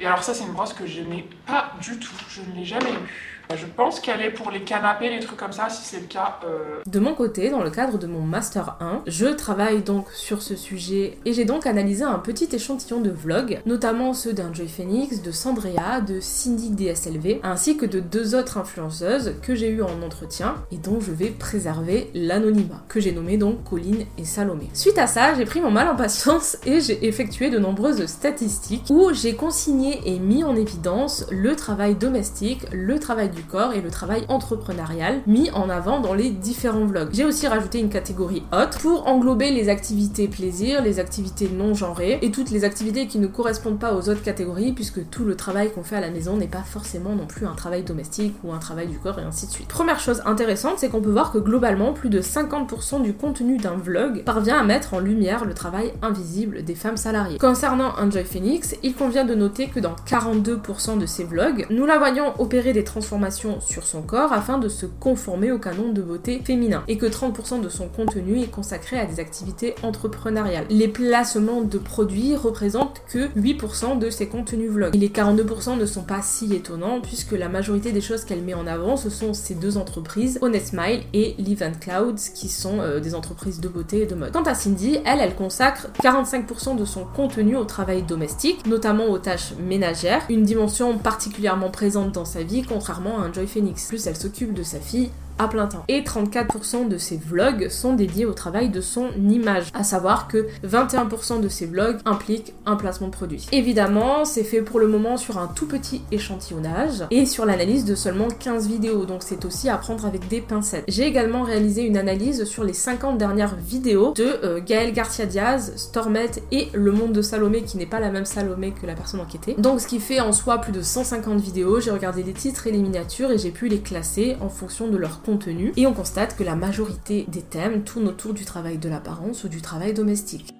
Et 0.00 0.06
alors 0.06 0.22
ça, 0.22 0.34
c'est 0.34 0.44
une 0.44 0.52
brosse 0.52 0.72
que 0.72 0.86
je 0.86 1.00
n'ai 1.00 1.28
pas 1.46 1.72
du 1.80 1.98
tout, 1.98 2.14
je 2.28 2.40
ne 2.42 2.56
l'ai 2.56 2.64
jamais 2.64 2.90
eu. 2.90 3.31
Je 3.56 3.66
pense 3.66 4.00
qu'elle 4.00 4.20
est 4.22 4.30
pour 4.30 4.50
les 4.50 4.62
canapés, 4.62 5.10
les 5.10 5.20
trucs 5.20 5.36
comme 5.38 5.52
ça, 5.52 5.68
si 5.68 5.82
c'est 5.84 6.00
le 6.00 6.06
cas. 6.06 6.38
euh, 6.44 6.80
De 6.86 6.98
mon 6.98 7.14
côté, 7.14 7.50
dans 7.50 7.62
le 7.62 7.70
cadre 7.70 7.98
de 7.98 8.06
mon 8.06 8.20
Master 8.20 8.76
1, 8.80 9.02
je 9.06 9.26
travaille 9.26 9.82
donc 9.82 10.06
sur 10.12 10.42
ce 10.42 10.56
sujet 10.56 11.18
et 11.24 11.32
j'ai 11.32 11.44
donc 11.44 11.66
analysé 11.66 12.04
un 12.04 12.18
petit 12.18 12.48
échantillon 12.52 13.00
de 13.00 13.10
vlogs, 13.10 13.60
notamment 13.66 14.14
ceux 14.14 14.32
d'Enjoy 14.32 14.68
Phoenix, 14.68 15.22
de 15.22 15.30
Sandrea, 15.30 16.00
de 16.06 16.20
Cindy 16.20 16.70
DSLV, 16.70 17.40
ainsi 17.42 17.76
que 17.76 17.86
de 17.86 18.00
deux 18.00 18.34
autres 18.34 18.58
influenceuses 18.58 19.34
que 19.42 19.54
j'ai 19.54 19.68
eues 19.70 19.82
en 19.82 20.02
entretien 20.02 20.54
et 20.70 20.76
dont 20.76 21.00
je 21.00 21.12
vais 21.12 21.28
préserver 21.30 22.10
l'anonymat, 22.14 22.82
que 22.88 23.00
j'ai 23.00 23.12
nommé 23.12 23.36
donc 23.36 23.64
Colline 23.68 24.04
et 24.18 24.24
Salomé. 24.24 24.68
Suite 24.72 24.98
à 24.98 25.06
ça, 25.06 25.34
j'ai 25.34 25.44
pris 25.44 25.60
mon 25.60 25.70
mal 25.70 25.88
en 25.88 25.96
patience 25.96 26.56
et 26.66 26.80
j'ai 26.80 27.06
effectué 27.06 27.50
de 27.50 27.58
nombreuses 27.58 28.06
statistiques 28.06 28.84
où 28.90 29.12
j'ai 29.12 29.34
consigné 29.34 30.00
et 30.06 30.18
mis 30.18 30.44
en 30.44 30.56
évidence 30.56 31.26
le 31.30 31.54
travail 31.56 31.94
domestique, 31.94 32.62
le 32.72 32.98
travail 32.98 33.28
du 33.30 33.41
corps 33.42 33.72
et 33.72 33.80
le 33.80 33.90
travail 33.90 34.24
entrepreneurial 34.28 35.20
mis 35.26 35.50
en 35.50 35.68
avant 35.68 36.00
dans 36.00 36.14
les 36.14 36.30
différents 36.30 36.84
vlogs. 36.84 37.10
J'ai 37.12 37.24
aussi 37.24 37.46
rajouté 37.46 37.78
une 37.78 37.88
catégorie 37.88 38.42
hot 38.52 38.78
pour 38.80 39.06
englober 39.06 39.50
les 39.50 39.68
activités 39.68 40.28
plaisir, 40.28 40.82
les 40.82 40.98
activités 40.98 41.48
non 41.48 41.74
genrées 41.74 42.18
et 42.22 42.30
toutes 42.30 42.50
les 42.50 42.64
activités 42.64 43.06
qui 43.06 43.18
ne 43.18 43.26
correspondent 43.26 43.78
pas 43.78 43.94
aux 43.94 44.08
autres 44.08 44.22
catégories 44.22 44.72
puisque 44.72 45.08
tout 45.10 45.24
le 45.24 45.36
travail 45.36 45.72
qu'on 45.72 45.82
fait 45.82 45.96
à 45.96 46.00
la 46.00 46.10
maison 46.10 46.36
n'est 46.36 46.46
pas 46.46 46.62
forcément 46.62 47.14
non 47.14 47.26
plus 47.26 47.46
un 47.46 47.54
travail 47.54 47.82
domestique 47.82 48.34
ou 48.44 48.52
un 48.52 48.58
travail 48.58 48.86
du 48.86 48.98
corps 48.98 49.18
et 49.18 49.22
ainsi 49.22 49.46
de 49.46 49.52
suite. 49.52 49.68
Première 49.68 50.00
chose 50.00 50.22
intéressante, 50.24 50.74
c'est 50.78 50.88
qu'on 50.88 51.00
peut 51.00 51.10
voir 51.10 51.32
que 51.32 51.38
globalement 51.38 51.92
plus 51.92 52.10
de 52.10 52.20
50% 52.20 53.02
du 53.02 53.14
contenu 53.14 53.56
d'un 53.56 53.76
vlog 53.76 54.22
parvient 54.24 54.58
à 54.58 54.64
mettre 54.64 54.94
en 54.94 55.00
lumière 55.00 55.44
le 55.44 55.54
travail 55.54 55.92
invisible 56.02 56.62
des 56.64 56.74
femmes 56.74 56.96
salariées. 56.96 57.38
Concernant 57.38 57.92
Enjoy 57.98 58.24
Phoenix, 58.24 58.76
il 58.82 58.94
convient 58.94 59.24
de 59.24 59.34
noter 59.34 59.68
que 59.68 59.80
dans 59.80 59.94
42% 60.06 60.98
de 60.98 61.06
ses 61.06 61.24
vlogs, 61.24 61.66
nous 61.70 61.86
la 61.86 61.98
voyons 61.98 62.32
opérer 62.38 62.72
des 62.72 62.84
transformations 62.84 63.31
sur 63.32 63.84
son 63.84 64.02
corps 64.02 64.32
afin 64.32 64.58
de 64.58 64.68
se 64.68 64.86
conformer 64.86 65.52
au 65.52 65.58
canon 65.58 65.92
de 65.92 66.02
beauté 66.02 66.40
féminin 66.44 66.84
et 66.88 66.98
que 66.98 67.06
30% 67.06 67.60
de 67.60 67.68
son 67.68 67.88
contenu 67.88 68.40
est 68.40 68.50
consacré 68.50 68.98
à 68.98 69.06
des 69.06 69.20
activités 69.20 69.74
entrepreneuriales. 69.82 70.66
Les 70.70 70.88
placements 70.88 71.62
de 71.62 71.78
produits 71.78 72.36
représentent 72.36 73.02
que 73.08 73.28
8% 73.38 73.98
de 73.98 74.10
ses 74.10 74.28
contenus 74.28 74.70
vlogs. 74.70 74.94
Et 74.94 74.98
les 74.98 75.08
42% 75.08 75.78
ne 75.78 75.86
sont 75.86 76.02
pas 76.02 76.22
si 76.22 76.54
étonnants 76.54 77.00
puisque 77.00 77.32
la 77.32 77.48
majorité 77.48 77.92
des 77.92 78.00
choses 78.00 78.24
qu'elle 78.24 78.42
met 78.42 78.54
en 78.54 78.66
avant 78.66 78.96
ce 78.96 79.10
sont 79.10 79.34
ces 79.34 79.54
deux 79.54 79.76
entreprises, 79.76 80.38
Honest 80.42 80.68
Smile 80.68 81.02
et 81.12 81.34
Live 81.38 81.62
and 81.62 81.78
Clouds 81.80 82.32
qui 82.34 82.48
sont 82.48 82.80
euh, 82.80 83.00
des 83.00 83.14
entreprises 83.14 83.60
de 83.60 83.68
beauté 83.68 84.02
et 84.02 84.06
de 84.06 84.14
mode. 84.14 84.32
Quant 84.32 84.42
à 84.42 84.54
Cindy, 84.54 84.98
elle, 85.04 85.20
elle 85.20 85.34
consacre 85.34 85.88
45% 86.02 86.76
de 86.76 86.84
son 86.84 87.04
contenu 87.04 87.56
au 87.56 87.64
travail 87.64 88.02
domestique, 88.02 88.66
notamment 88.66 89.06
aux 89.06 89.18
tâches 89.18 89.54
ménagères, 89.60 90.22
une 90.28 90.44
dimension 90.44 90.98
particulièrement 90.98 91.70
présente 91.70 92.12
dans 92.12 92.24
sa 92.24 92.42
vie 92.42 92.62
contrairement 92.62 93.11
un 93.18 93.32
Joy 93.32 93.46
Phoenix. 93.46 93.86
Plus 93.86 94.06
elle 94.06 94.16
s'occupe 94.16 94.54
de 94.54 94.62
sa 94.62 94.80
fille 94.80 95.10
à 95.38 95.48
plein 95.48 95.66
temps. 95.66 95.84
Et 95.88 96.02
34% 96.02 96.88
de 96.88 96.98
ses 96.98 97.16
vlogs 97.16 97.68
sont 97.68 97.94
dédiés 97.94 98.26
au 98.26 98.32
travail 98.32 98.68
de 98.68 98.80
son 98.80 99.08
image. 99.28 99.70
À 99.74 99.84
savoir 99.84 100.28
que 100.28 100.46
21% 100.66 101.40
de 101.40 101.48
ses 101.48 101.66
vlogs 101.66 101.98
impliquent 102.04 102.54
un 102.66 102.76
placement 102.76 103.08
de 103.08 103.12
produit. 103.12 103.46
Évidemment, 103.52 104.24
c'est 104.24 104.44
fait 104.44 104.62
pour 104.62 104.80
le 104.80 104.88
moment 104.88 105.16
sur 105.16 105.38
un 105.38 105.46
tout 105.46 105.66
petit 105.66 106.02
échantillonnage 106.10 107.04
et 107.10 107.26
sur 107.26 107.46
l'analyse 107.46 107.84
de 107.84 107.94
seulement 107.94 108.28
15 108.28 108.68
vidéos, 108.68 109.04
donc 109.04 109.22
c'est 109.22 109.44
aussi 109.44 109.68
à 109.68 109.76
prendre 109.76 110.06
avec 110.06 110.28
des 110.28 110.40
pincettes. 110.40 110.84
J'ai 110.88 111.04
également 111.06 111.42
réalisé 111.42 111.82
une 111.82 111.96
analyse 111.96 112.44
sur 112.44 112.64
les 112.64 112.72
50 112.72 113.18
dernières 113.18 113.56
vidéos 113.56 114.12
de 114.14 114.38
euh, 114.44 114.60
Gaël 114.64 114.92
Garcia 114.92 115.26
Diaz, 115.26 115.72
Stormette 115.76 116.42
et 116.50 116.68
Le 116.72 116.92
Monde 116.92 117.12
de 117.12 117.22
Salomé, 117.22 117.62
qui 117.62 117.76
n'est 117.76 117.86
pas 117.86 118.00
la 118.00 118.10
même 118.10 118.24
Salomé 118.24 118.72
que 118.72 118.86
la 118.86 118.94
personne 118.94 119.20
enquêtée. 119.20 119.54
Donc 119.58 119.80
ce 119.80 119.86
qui 119.86 120.00
fait 120.00 120.20
en 120.20 120.32
soi 120.32 120.58
plus 120.58 120.72
de 120.72 120.82
150 120.82 121.40
vidéos, 121.40 121.80
j'ai 121.80 121.90
regardé 121.90 122.22
les 122.22 122.32
titres 122.32 122.66
et 122.66 122.72
les 122.72 122.78
miniatures 122.78 123.30
et 123.30 123.38
j'ai 123.38 123.50
pu 123.50 123.68
les 123.68 123.80
classer 123.80 124.36
en 124.40 124.48
fonction 124.48 124.88
de 124.88 124.96
leur 124.96 125.21
contenu 125.22 125.72
et 125.76 125.86
on 125.86 125.94
constate 125.94 126.36
que 126.36 126.44
la 126.44 126.56
majorité 126.56 127.24
des 127.28 127.42
thèmes 127.42 127.84
tournent 127.84 128.08
autour 128.08 128.34
du 128.34 128.44
travail 128.44 128.78
de 128.78 128.88
l'apparence 128.88 129.44
ou 129.44 129.48
du 129.48 129.62
travail 129.62 129.94
domestique. 129.94 130.54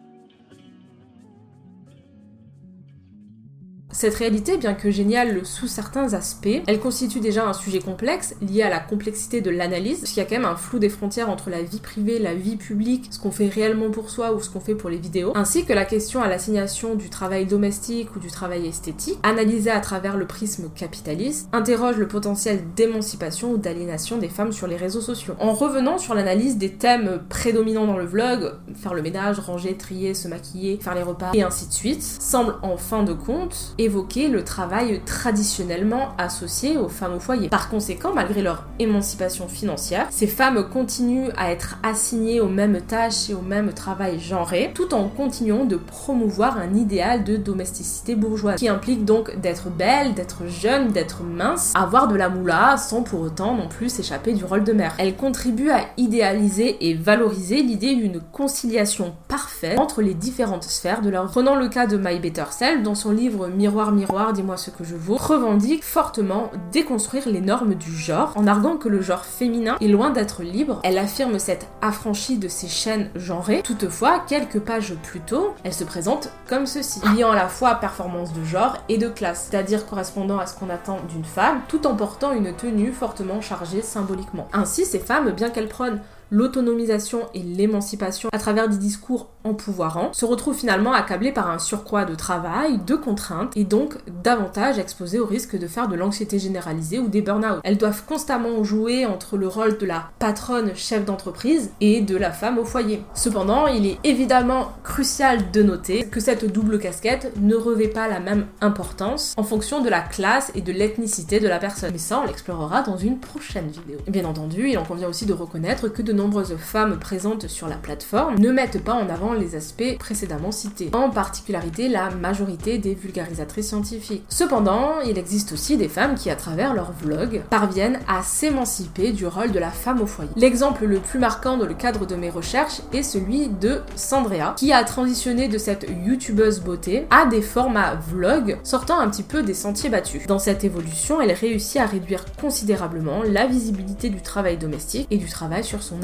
Cette 3.93 4.15
réalité, 4.15 4.57
bien 4.57 4.73
que 4.73 4.91
géniale 4.91 5.45
sous 5.45 5.67
certains 5.67 6.15
aspects, 6.15 6.63
elle 6.67 6.81
constitue 6.81 7.21
déjà 7.21 7.47
un 7.47 7.53
sujet 7.53 7.79
complexe 7.79 8.35
lié 8.41 8.63
à 8.63 8.71
la 8.71 8.81
complexité 8.81 9.43
de 9.43 9.51
l'analyse, 9.51 10.01
parce 10.01 10.13
qu'il 10.13 10.23
y 10.23 10.27
a 10.27 10.29
quand 10.29 10.37
même 10.37 10.51
un 10.51 10.57
flou 10.57 10.79
des 10.79 10.89
frontières 10.89 11.29
entre 11.29 11.51
la 11.51 11.63
vie 11.63 11.79
privée, 11.79 12.19
la 12.19 12.35
vie 12.35 12.57
publique, 12.57 13.09
ce 13.11 13.19
qu'on 13.19 13.31
fait 13.31 13.49
réellement 13.49 13.91
pour 13.91 14.09
soi 14.09 14.33
ou 14.33 14.41
ce 14.41 14.49
qu'on 14.49 14.61
fait 14.61 14.75
pour 14.75 14.89
les 14.89 14.97
vidéos, 14.97 15.33
ainsi 15.35 15.67
que 15.67 15.75
la 15.75 15.85
question 15.85 16.23
à 16.23 16.29
l'assignation 16.29 16.95
du 16.95 17.11
travail 17.11 17.45
domestique 17.45 18.17
ou 18.17 18.19
du 18.19 18.29
travail 18.29 18.67
esthétique, 18.67 19.19
analysée 19.23 19.71
à 19.71 19.81
travers 19.81 20.17
le 20.17 20.27
prisme 20.27 20.71
capitaliste, 20.75 21.49
interroge 21.53 21.99
le 21.99 22.09
potentiel 22.09 22.63
d'émancipation 22.75 23.53
ou 23.53 23.57
d'aliénation 23.59 24.17
des 24.17 24.31
femmes 24.31 24.53
sur 24.53 24.67
les 24.67 24.77
réseaux 24.77 25.03
sociaux. 25.03 25.35
En 25.39 25.53
revenant 25.53 25.99
sur 25.99 26.15
l'analyse 26.15 26.57
des 26.57 26.73
thèmes 26.73 27.21
prédominants 27.29 27.87
dans 27.87 27.99
le 27.99 28.07
vlog, 28.07 28.55
faire 28.75 28.95
le 28.95 29.03
ménage, 29.03 29.39
ranger, 29.39 29.77
trier, 29.77 30.15
se 30.15 30.29
maquiller, 30.29 30.79
faire 30.81 30.95
les 30.95 31.03
repas 31.03 31.33
et 31.35 31.43
ainsi 31.43 31.67
de 31.67 31.73
suite, 31.73 32.03
semble 32.03 32.57
en 32.63 32.79
fin 32.79 33.03
de 33.03 33.13
compte 33.13 33.75
évoquer 33.85 34.29
le 34.29 34.45
travail 34.45 35.01
traditionnellement 35.05 36.09
associé 36.19 36.77
aux 36.77 36.89
femmes 36.89 37.15
au 37.15 37.21
foyer. 37.21 37.49
Par 37.49 37.69
conséquent, 37.69 38.13
malgré 38.15 38.43
leur 38.43 38.65
émancipation 38.79 39.49
financière, 39.49 40.07
ces 40.11 40.27
femmes 40.27 40.69
continuent 40.69 41.31
à 41.37 41.51
être 41.51 41.79
assignées 41.83 42.41
aux 42.41 42.49
mêmes 42.49 42.81
tâches 42.81 43.31
et 43.31 43.35
au 43.35 43.41
même 43.41 43.73
travail 43.73 44.21
genré, 44.21 44.71
tout 44.75 44.95
en 44.95 45.09
continuant 45.09 45.65
de 45.65 45.77
promouvoir 45.77 46.59
un 46.59 46.75
idéal 46.75 47.25
de 47.25 47.37
domesticité 47.37 48.15
bourgeoise, 48.15 48.59
qui 48.59 48.69
implique 48.69 49.05
donc 49.05 49.39
d'être 49.41 49.69
belle, 49.69 50.15
d'être 50.15 50.47
jeune, 50.47 50.89
d'être 50.89 51.23
mince, 51.23 51.73
avoir 51.75 52.09
de 52.09 52.17
la 52.17 52.29
moula, 52.29 52.77
sans 52.77 53.03
pour 53.03 53.21
autant 53.21 53.55
non 53.55 53.69
plus 53.69 53.89
s'échapper 53.89 54.33
du 54.33 54.45
rôle 54.45 54.65
de 54.65 54.73
mère. 54.73 54.95
Elle 54.99 55.17
contribue 55.17 55.71
à 55.71 55.81
idéaliser 55.97 56.89
et 56.89 56.95
valoriser 56.95 57.63
l'idée 57.63 57.95
d'une 57.95 58.21
conciliation 58.21 59.15
parfaite 59.29 59.79
entre 59.79 60.03
les 60.03 60.15
différentes 60.15 60.65
sphères 60.65 61.03
de 61.03 61.11
leur. 61.11 61.27
Prenons 61.31 61.57
le 61.57 61.69
cas 61.69 61.87
de 61.87 61.97
My 61.97 62.19
Better 62.19 62.45
Self, 62.51 62.83
dans 62.83 62.95
son 62.95 63.11
livre 63.11 63.49
Miroir 63.49 63.72
Miroir, 63.73 63.93
miroir, 63.93 64.33
dis-moi 64.35 64.59
ce 64.59 64.69
que 64.69 64.85
je 64.85 64.95
vaux, 64.95 65.17
revendique 65.17 65.83
fortement 65.83 66.51
déconstruire 66.73 67.27
les 67.27 67.41
normes 67.41 67.75
du 67.75 67.91
genre 67.91 68.35
en 68.37 68.47
arguant 68.47 68.77
que 68.77 68.91
le 68.91 69.01
genre 69.01 69.25
féminin 69.25 69.79
est 69.81 69.89
loin 69.89 70.11
d'être 70.11 70.43
libre. 70.43 70.81
Elle 70.85 70.99
affirme 70.99 71.39
s'être 71.39 71.65
affranchie 71.81 72.37
de 72.37 72.49
ses 72.49 72.69
chaînes 72.69 73.09
genrées. 73.17 73.63
Toutefois, 73.63 74.23
quelques 74.29 74.61
pages 74.61 74.95
plus 75.03 75.21
tôt, 75.21 75.55
elle 75.65 75.73
se 75.73 75.85
présente 75.85 76.29
comme 76.47 76.67
ceci, 76.67 77.01
liant 77.17 77.31
à 77.31 77.35
la 77.35 77.49
fois 77.49 77.77
performance 77.77 78.35
de 78.35 78.45
genre 78.45 78.77
et 78.91 78.99
de 78.99 79.09
classe, 79.09 79.49
c'est-à-dire 79.51 79.87
correspondant 79.87 80.39
à 80.39 80.45
ce 80.45 80.55
qu'on 80.55 80.69
attend 80.69 80.99
d'une 81.09 81.25
femme, 81.25 81.63
tout 81.69 81.87
en 81.87 81.95
portant 81.95 82.35
une 82.35 82.55
tenue 82.55 82.93
fortement 82.93 83.41
chargée 83.41 83.81
symboliquement. 83.81 84.49
Ainsi, 84.53 84.85
ces 84.85 84.99
femmes, 84.99 85.31
bien 85.31 85.49
qu'elles 85.49 85.69
prônent 85.69 86.03
l'autonomisation 86.33 87.21
et 87.35 87.43
l'émancipation 87.43 88.31
à 88.33 88.39
travers 88.39 88.69
des 88.69 88.79
discours 88.79 89.29
empouvoirants, 89.45 90.13
se 90.13 90.25
retrouvent 90.25 90.57
finalement 90.57 90.93
accablées 90.93 91.33
par 91.33 91.51
un 91.51 91.59
surcroît 91.59 92.05
de 92.05 92.15
travail, 92.15 92.79
de 92.87 92.95
contraintes, 92.95 93.53
et 93.57 93.65
donc 93.65 93.97
davantage 94.23 94.79
exposées 94.79 95.21
au 95.21 95.27
risque 95.27 95.59
de 95.59 95.67
faire 95.67 95.89
de 95.89 95.97
l'anxiété 95.97 96.39
généralisée 96.39 96.99
ou 96.99 97.09
des 97.09 97.23
burn-out. 97.23 97.61
Elles 97.65 97.77
doivent 97.77 98.05
constamment 98.07 98.65
jouer 98.65 99.05
entre 99.05 99.37
le 99.37 99.47
rôle 99.47 99.77
de 99.79 99.87
la 99.87 100.11
patronne 100.19 100.75
chef 100.75 101.05
d'entreprise 101.05 101.71
et 101.81 102.01
de 102.01 102.17
la 102.17 102.31
femme 102.31 102.59
au 102.59 102.65
foyer. 102.65 103.03
Cependant, 103.15 103.67
il 103.67 103.87
est 103.87 103.99
évidemment 104.05 104.73
crucial 104.85 105.51
de 105.53 105.63
noter 105.63 106.05
que 106.07 106.21
cette 106.21 106.51
double 106.51 106.79
casquette 106.79 107.33
ne 107.41 107.55
revêt 107.55 107.89
pas 107.89 108.09
la 108.09 108.21
même 108.21 108.47
importance 108.61 109.35
en 109.37 109.43
fonction 109.43 109.83
de 109.83 109.91
la 109.91 110.01
classe 110.01 110.51
et 110.55 110.63
de 110.63 110.73
l'ethnicité 110.73 111.41
de 111.41 111.49
la 111.49 111.59
personne. 111.59 111.91
Mais 111.93 111.99
ça, 111.99 112.21
on 112.23 112.27
l'explorera 112.27 112.83
dans 112.83 112.97
une 112.97 113.19
prochaine 113.19 113.69
vidéo. 113.69 113.99
Bien 114.09 114.25
entendu, 114.25 114.69
il 114.71 114.79
en 114.79 114.85
convient 114.85 115.09
aussi 115.09 115.27
de 115.27 115.33
reconnaître 115.33 115.89
que 115.89 116.01
de 116.03 116.13
nombreuses 116.23 116.57
femmes 116.57 116.99
présentes 116.99 117.49
sur 117.49 117.69
la 117.69 117.77
plateforme 117.77 118.39
ne 118.39 118.53
mettent 118.53 118.83
pas 118.83 118.95
en 118.95 119.09
avant 119.09 119.33
les 119.33 119.57
aspects 119.57 119.99
précédemment 119.99 120.53
cités, 120.53 120.91
en 120.93 121.11
particularité 121.11 121.89
la 121.89 122.11
majorité 122.11 122.79
des 122.79 122.95
vulgarisatrices 122.95 123.69
scientifiques. 123.69 124.25
Cependant, 124.29 125.01
il 125.05 125.19
existe 125.19 125.53
aussi 125.53 125.77
des 125.77 125.89
femmes 125.89 126.15
qui, 126.15 126.31
à 126.31 126.37
travers 126.37 126.75
leurs 126.75 126.93
vlogs, 126.93 127.43
parviennent 127.51 127.99
à 128.07 128.23
s'émanciper 128.23 129.13
du 129.13 129.27
rôle 129.27 129.51
de 129.51 129.59
la 129.59 129.71
femme 129.71 130.01
au 130.01 130.07
foyer. 130.07 130.31
L'exemple 130.37 130.85
le 130.85 131.01
plus 131.01 131.19
marquant 131.19 131.57
dans 131.57 131.67
le 131.67 131.75
cadre 131.75 132.07
de 132.07 132.15
mes 132.15 132.31
recherches 132.31 132.81
est 132.93 133.03
celui 133.03 133.49
de 133.49 133.81
Sandrea, 133.97 134.55
qui 134.57 134.73
a 134.73 134.85
transitionné 134.85 135.49
de 135.49 135.59
cette 135.59 135.87
youtubeuse 136.05 136.61
beauté 136.61 137.07
à 137.11 137.27
des 137.27 137.43
formats 137.43 137.95
vlog 137.95 138.59
sortant 138.63 139.01
un 139.01 139.09
petit 139.09 139.23
peu 139.25 139.43
des 139.43 139.55
sentiers 139.55 139.91
battus. 139.91 140.27
Dans 140.27 140.39
cette 140.39 140.63
évolution, 140.63 141.21
elle 141.21 141.33
réussit 141.33 141.81
à 141.81 141.87
réduire 141.87 142.25
considérablement 142.41 143.23
la 143.27 143.47
visibilité 143.47 144.09
du 144.09 144.21
travail 144.21 144.57
domestique 144.57 145.09
et 145.11 145.19
du 145.19 145.27
travail 145.27 145.65
sur 145.65 145.83
son 145.83 146.03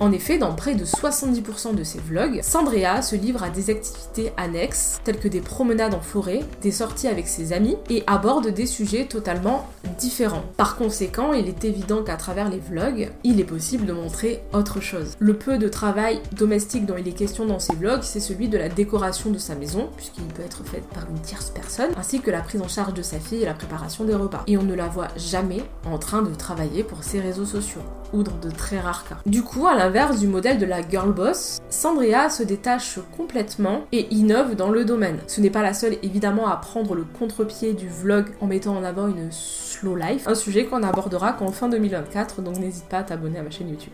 En 0.00 0.12
effet, 0.12 0.38
dans 0.38 0.54
près 0.54 0.74
de 0.74 0.84
70% 0.84 1.74
de 1.74 1.84
ses 1.84 1.98
vlogs, 1.98 2.40
Sandrea 2.42 3.02
se 3.02 3.16
livre 3.16 3.42
à 3.42 3.50
des 3.50 3.70
activités 3.70 4.32
annexes, 4.36 5.00
telles 5.04 5.18
que 5.18 5.28
des 5.28 5.40
promenades 5.40 5.94
en 5.94 6.00
forêt, 6.00 6.40
des 6.62 6.70
sorties 6.70 7.08
avec 7.08 7.28
ses 7.28 7.52
amis, 7.52 7.76
et 7.90 8.04
aborde 8.06 8.48
des 8.48 8.66
sujets 8.66 9.04
totalement 9.06 9.68
différents. 9.98 10.44
Par 10.56 10.76
conséquent, 10.76 11.32
il 11.32 11.48
est 11.48 11.64
évident 11.64 12.02
qu'à 12.02 12.16
travers 12.16 12.48
les 12.48 12.58
vlogs, 12.58 13.10
il 13.22 13.40
est 13.40 13.44
possible 13.44 13.86
de 13.86 13.92
montrer 13.92 14.42
autre 14.52 14.80
chose. 14.80 15.12
Le 15.18 15.34
peu 15.34 15.58
de 15.58 15.68
travail 15.68 16.20
domestique 16.32 16.86
dont 16.86 16.96
il 16.96 17.06
est 17.06 17.12
question 17.12 17.46
dans 17.46 17.58
ces 17.58 17.74
vlogs, 17.74 18.02
c'est 18.02 18.20
celui 18.20 18.48
de 18.48 18.58
la 18.58 18.68
décoration 18.68 19.30
de 19.30 19.38
sa 19.38 19.54
maison, 19.54 19.90
puisqu'il 19.96 20.24
peut 20.24 20.42
être 20.42 20.64
fait 20.64 20.82
par 20.94 21.04
une 21.10 21.20
tierce 21.20 21.50
personne, 21.50 21.90
ainsi 21.96 22.20
que 22.20 22.30
la 22.30 22.40
prise 22.40 22.62
en 22.62 22.68
charge 22.68 22.94
de 22.94 23.02
sa 23.02 23.18
fille 23.18 23.42
et 23.42 23.46
la 23.46 23.54
préparation 23.54 24.04
des 24.04 24.14
repas. 24.14 24.44
Et 24.46 24.56
on 24.56 24.62
ne 24.62 24.74
la 24.74 24.88
voit 24.88 25.08
jamais 25.16 25.62
en 25.86 25.98
train 25.98 26.22
de 26.22 26.34
travailler 26.34 26.82
pour 26.82 27.04
ses 27.04 27.20
réseaux 27.20 27.44
sociaux, 27.44 27.82
ou 28.12 28.22
dans 28.22 28.36
de 28.42 28.50
très 28.50 28.80
rares 28.80 29.04
cas. 29.08 29.18
Du 29.26 29.42
coup, 29.42 29.66
à 29.66 29.74
l'inverse 29.74 30.18
du 30.18 30.26
modèle 30.26 30.58
de 30.58 30.66
la 30.66 30.86
girl 30.86 31.10
boss, 31.10 31.58
Sandria 31.70 32.28
se 32.28 32.42
détache 32.42 32.98
complètement 33.16 33.84
et 33.90 34.06
innove 34.14 34.54
dans 34.54 34.68
le 34.68 34.84
domaine. 34.84 35.18
Ce 35.28 35.40
n'est 35.40 35.48
pas 35.48 35.62
la 35.62 35.72
seule 35.72 35.96
évidemment 36.02 36.46
à 36.46 36.56
prendre 36.56 36.94
le 36.94 37.04
contre-pied 37.18 37.72
du 37.72 37.88
vlog 37.88 38.26
en 38.42 38.46
mettant 38.46 38.76
en 38.76 38.84
avant 38.84 39.08
une 39.08 39.32
slow 39.32 39.96
life, 39.96 40.28
un 40.28 40.34
sujet 40.34 40.66
qu'on 40.66 40.82
abordera 40.82 41.32
qu'en 41.32 41.52
fin 41.52 41.70
2024, 41.70 42.42
donc 42.42 42.58
n'hésite 42.58 42.84
pas 42.84 42.98
à 42.98 43.02
t'abonner 43.02 43.38
à 43.38 43.42
ma 43.42 43.50
chaîne 43.50 43.70
YouTube. 43.70 43.92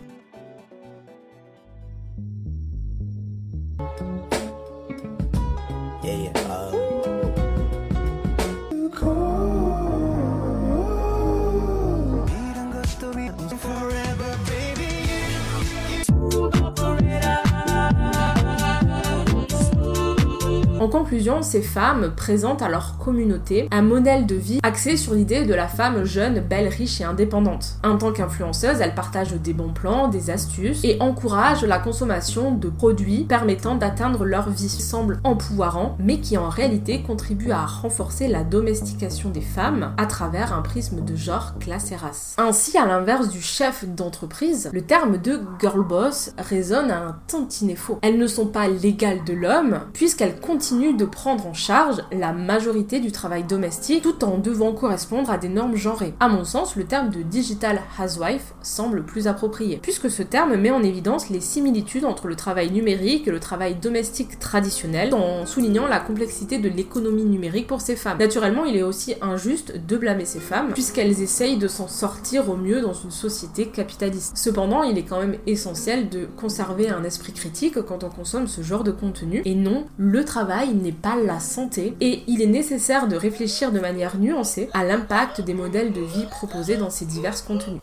Conclusion, 21.01 21.41
ces 21.41 21.63
femmes 21.63 22.13
présentent 22.15 22.61
à 22.61 22.69
leur 22.69 22.99
communauté 22.99 23.69
un 23.71 23.81
modèle 23.81 24.27
de 24.27 24.35
vie 24.35 24.61
axé 24.63 24.99
sur 24.99 25.15
l'idée 25.15 25.47
de 25.47 25.55
la 25.55 25.67
femme 25.67 26.05
jeune, 26.05 26.41
belle, 26.41 26.69
riche 26.69 27.01
et 27.01 27.05
indépendante. 27.05 27.79
En 27.83 27.97
tant 27.97 28.13
qu'influenceuse, 28.13 28.83
elles 28.83 28.95
partagent 28.95 29.33
des 29.33 29.55
bons 29.55 29.73
plans, 29.73 30.09
des 30.09 30.29
astuces 30.29 30.85
et 30.85 30.99
encouragent 31.01 31.65
la 31.65 31.79
consommation 31.79 32.55
de 32.55 32.69
produits 32.69 33.25
permettant 33.25 33.77
d'atteindre 33.77 34.27
leur 34.27 34.51
vie. 34.51 34.69
Semble 34.69 35.21
empouvoirant, 35.25 35.97
mais 35.99 36.21
qui 36.21 36.37
en 36.37 36.51
réalité 36.51 37.03
contribue 37.03 37.51
à 37.51 37.65
renforcer 37.65 38.29
la 38.29 38.45
domestication 38.45 39.31
des 39.31 39.41
femmes 39.41 39.95
à 39.97 40.05
travers 40.05 40.53
un 40.53 40.61
prisme 40.61 41.03
de 41.03 41.17
genre, 41.17 41.55
classe 41.61 41.93
et 41.93 41.97
race. 41.97 42.35
Ainsi, 42.37 42.77
à 42.77 42.87
l'inverse 42.87 43.31
du 43.31 43.41
chef 43.41 43.87
d'entreprise, 43.87 44.69
le 44.73 44.83
terme 44.83 45.17
de 45.17 45.41
girl 45.61 45.83
boss 45.83 46.33
résonne 46.37 46.91
à 46.91 46.99
un 46.99 47.17
tantinet 47.27 47.75
faux. 47.75 47.99
Elles 48.03 48.19
ne 48.19 48.27
sont 48.27 48.47
pas 48.47 48.69
l'égale 48.69 49.25
de 49.25 49.33
l'homme, 49.33 49.81
puisqu'elles 49.95 50.39
continuent 50.41 50.90
de 50.95 51.05
prendre 51.05 51.47
en 51.47 51.55
charge 51.55 51.97
la 52.13 52.33
majorité 52.33 53.01
du 53.01 53.13
travail 53.13 53.45
domestique 53.45 54.03
tout 54.03 54.25
en 54.25 54.39
devant 54.39 54.73
correspondre 54.73 55.31
à 55.31 55.39
des 55.39 55.49
normes 55.49 55.77
genrées. 55.77 56.15
À 56.21 56.29
mon 56.29 56.45
sens, 56.45 56.77
le 56.77 56.85
terme 56.85 57.11
de 57.11 57.23
digital 57.23 57.81
housewife 57.99 58.55
semble 58.63 59.05
plus 59.05 59.27
approprié, 59.27 59.79
puisque 59.81 60.11
ce 60.11 60.23
terme 60.23 60.57
met 60.57 60.71
en 60.71 60.83
évidence 60.83 61.31
les 61.31 61.41
similitudes 61.41 62.05
entre 62.05 62.29
le 62.29 62.37
travail 62.37 62.71
numérique 62.71 63.27
et 63.29 63.31
le 63.31 63.41
travail 63.41 63.75
domestique 63.75 64.39
traditionnel, 64.39 65.15
en 65.15 65.47
soulignant 65.47 65.87
la 65.87 66.01
complexité 66.01 66.59
de 66.59 66.69
l'économie 66.69 67.25
numérique 67.25 67.67
pour 67.67 67.81
ces 67.81 67.97
femmes. 67.97 68.19
Naturellement, 68.19 68.65
il 68.65 68.77
est 68.77 68.83
aussi 68.83 69.15
injuste 69.21 69.75
de 69.87 69.97
blâmer 69.97 70.25
ces 70.25 70.41
femmes, 70.41 70.73
puisqu'elles 70.73 71.23
essayent 71.23 71.59
de 71.59 71.69
s'en 71.69 71.89
sortir 71.89 72.49
au 72.51 72.57
mieux 72.57 72.81
dans 72.81 72.95
une 72.95 73.11
société 73.11 73.67
capitaliste. 73.67 74.37
Cependant, 74.37 74.83
il 74.83 74.99
est 74.99 75.05
quand 75.05 75.21
même 75.21 75.37
essentiel 75.47 76.09
de 76.09 76.27
conserver 76.37 76.89
un 76.89 77.05
esprit 77.05 77.33
critique 77.33 77.81
quand 77.83 78.05
on 78.05 78.11
consomme 78.11 78.47
ce 78.47 78.63
genre 78.63 78.85
de 78.85 78.91
contenu, 78.91 79.43
et 79.45 79.55
non, 79.55 79.87
le 79.97 80.25
travail 80.25 80.75
n'est 80.81 80.93
pas 80.93 81.17
la 81.17 81.41
santé 81.41 81.95
et 82.01 82.23
il 82.27 82.43
est 82.43 82.47
nécessaire 82.47 83.09
de 83.09 83.17
réfléchir 83.17 83.73
de 83.73 83.81
manière 83.81 84.19
nuancée 84.19 84.69
à 84.73 84.85
l'impact 84.85 85.41
des 85.41 85.55
modèles 85.55 85.93
de 85.93 86.01
vie 86.01 86.27
proposés 86.31 86.77
dans 86.77 86.91
ces 86.91 87.05
divers 87.05 87.45
contenus. 87.45 87.81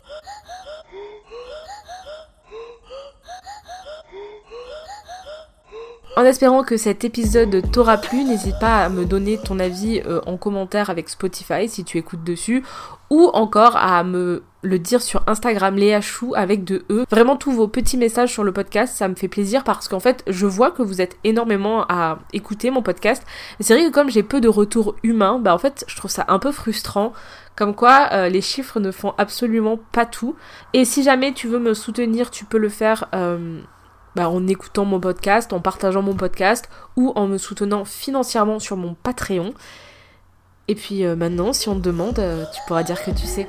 En 6.17 6.23
espérant 6.23 6.63
que 6.63 6.77
cet 6.77 7.05
épisode 7.05 7.61
t'aura 7.71 7.97
plu, 7.97 8.23
n'hésite 8.23 8.57
pas 8.59 8.83
à 8.83 8.89
me 8.89 9.05
donner 9.05 9.37
ton 9.37 9.59
avis 9.59 10.01
euh, 10.03 10.19
en 10.25 10.35
commentaire 10.35 10.89
avec 10.89 11.09
Spotify 11.09 11.69
si 11.69 11.83
tu 11.83 11.99
écoutes 11.99 12.23
dessus, 12.23 12.63
ou 13.11 13.29
encore 13.33 13.77
à 13.77 14.03
me 14.03 14.41
le 14.67 14.79
dire 14.79 15.01
sur 15.01 15.23
Instagram 15.27 15.75
Léa 15.75 16.01
Chou 16.01 16.33
avec 16.35 16.63
de 16.63 16.83
E. 16.89 17.05
Vraiment 17.09 17.35
tous 17.35 17.51
vos 17.51 17.67
petits 17.67 17.97
messages 17.97 18.31
sur 18.31 18.43
le 18.43 18.51
podcast, 18.51 18.95
ça 18.95 19.07
me 19.07 19.15
fait 19.15 19.27
plaisir 19.27 19.63
parce 19.63 19.87
qu'en 19.87 19.99
fait, 19.99 20.23
je 20.27 20.45
vois 20.45 20.71
que 20.71 20.83
vous 20.83 21.01
êtes 21.01 21.17
énormément 21.23 21.85
à 21.89 22.19
écouter 22.33 22.69
mon 22.69 22.81
podcast. 22.81 23.23
C'est 23.59 23.73
vrai 23.73 23.87
que 23.87 23.93
comme 23.93 24.09
j'ai 24.09 24.23
peu 24.23 24.41
de 24.41 24.47
retours 24.47 24.95
humains, 25.03 25.39
bah 25.39 25.53
en 25.53 25.57
fait, 25.57 25.85
je 25.87 25.95
trouve 25.95 26.11
ça 26.11 26.25
un 26.27 26.39
peu 26.39 26.51
frustrant. 26.51 27.13
Comme 27.55 27.73
quoi, 27.73 28.09
euh, 28.11 28.29
les 28.29 28.41
chiffres 28.41 28.79
ne 28.79 28.91
font 28.91 29.15
absolument 29.17 29.79
pas 29.91 30.05
tout. 30.05 30.35
Et 30.73 30.85
si 30.85 31.01
jamais 31.01 31.33
tu 31.33 31.47
veux 31.47 31.57
me 31.57 31.73
soutenir, 31.73 32.29
tu 32.29 32.45
peux 32.45 32.59
le 32.59 32.69
faire 32.69 33.07
euh, 33.15 33.59
bah, 34.15 34.29
en 34.29 34.45
écoutant 34.45 34.85
mon 34.85 34.99
podcast, 34.99 35.51
en 35.53 35.59
partageant 35.59 36.03
mon 36.03 36.15
podcast 36.15 36.69
ou 36.95 37.11
en 37.15 37.25
me 37.25 37.39
soutenant 37.39 37.83
financièrement 37.83 38.59
sur 38.59 38.77
mon 38.77 38.93
Patreon. 38.93 39.53
Et 40.67 40.75
puis 40.75 41.03
euh, 41.03 41.15
maintenant, 41.15 41.51
si 41.51 41.67
on 41.67 41.75
te 41.75 41.79
demande, 41.79 42.21
tu 42.53 42.61
pourras 42.67 42.83
dire 42.83 43.03
que 43.03 43.09
tu 43.09 43.25
sais. 43.25 43.47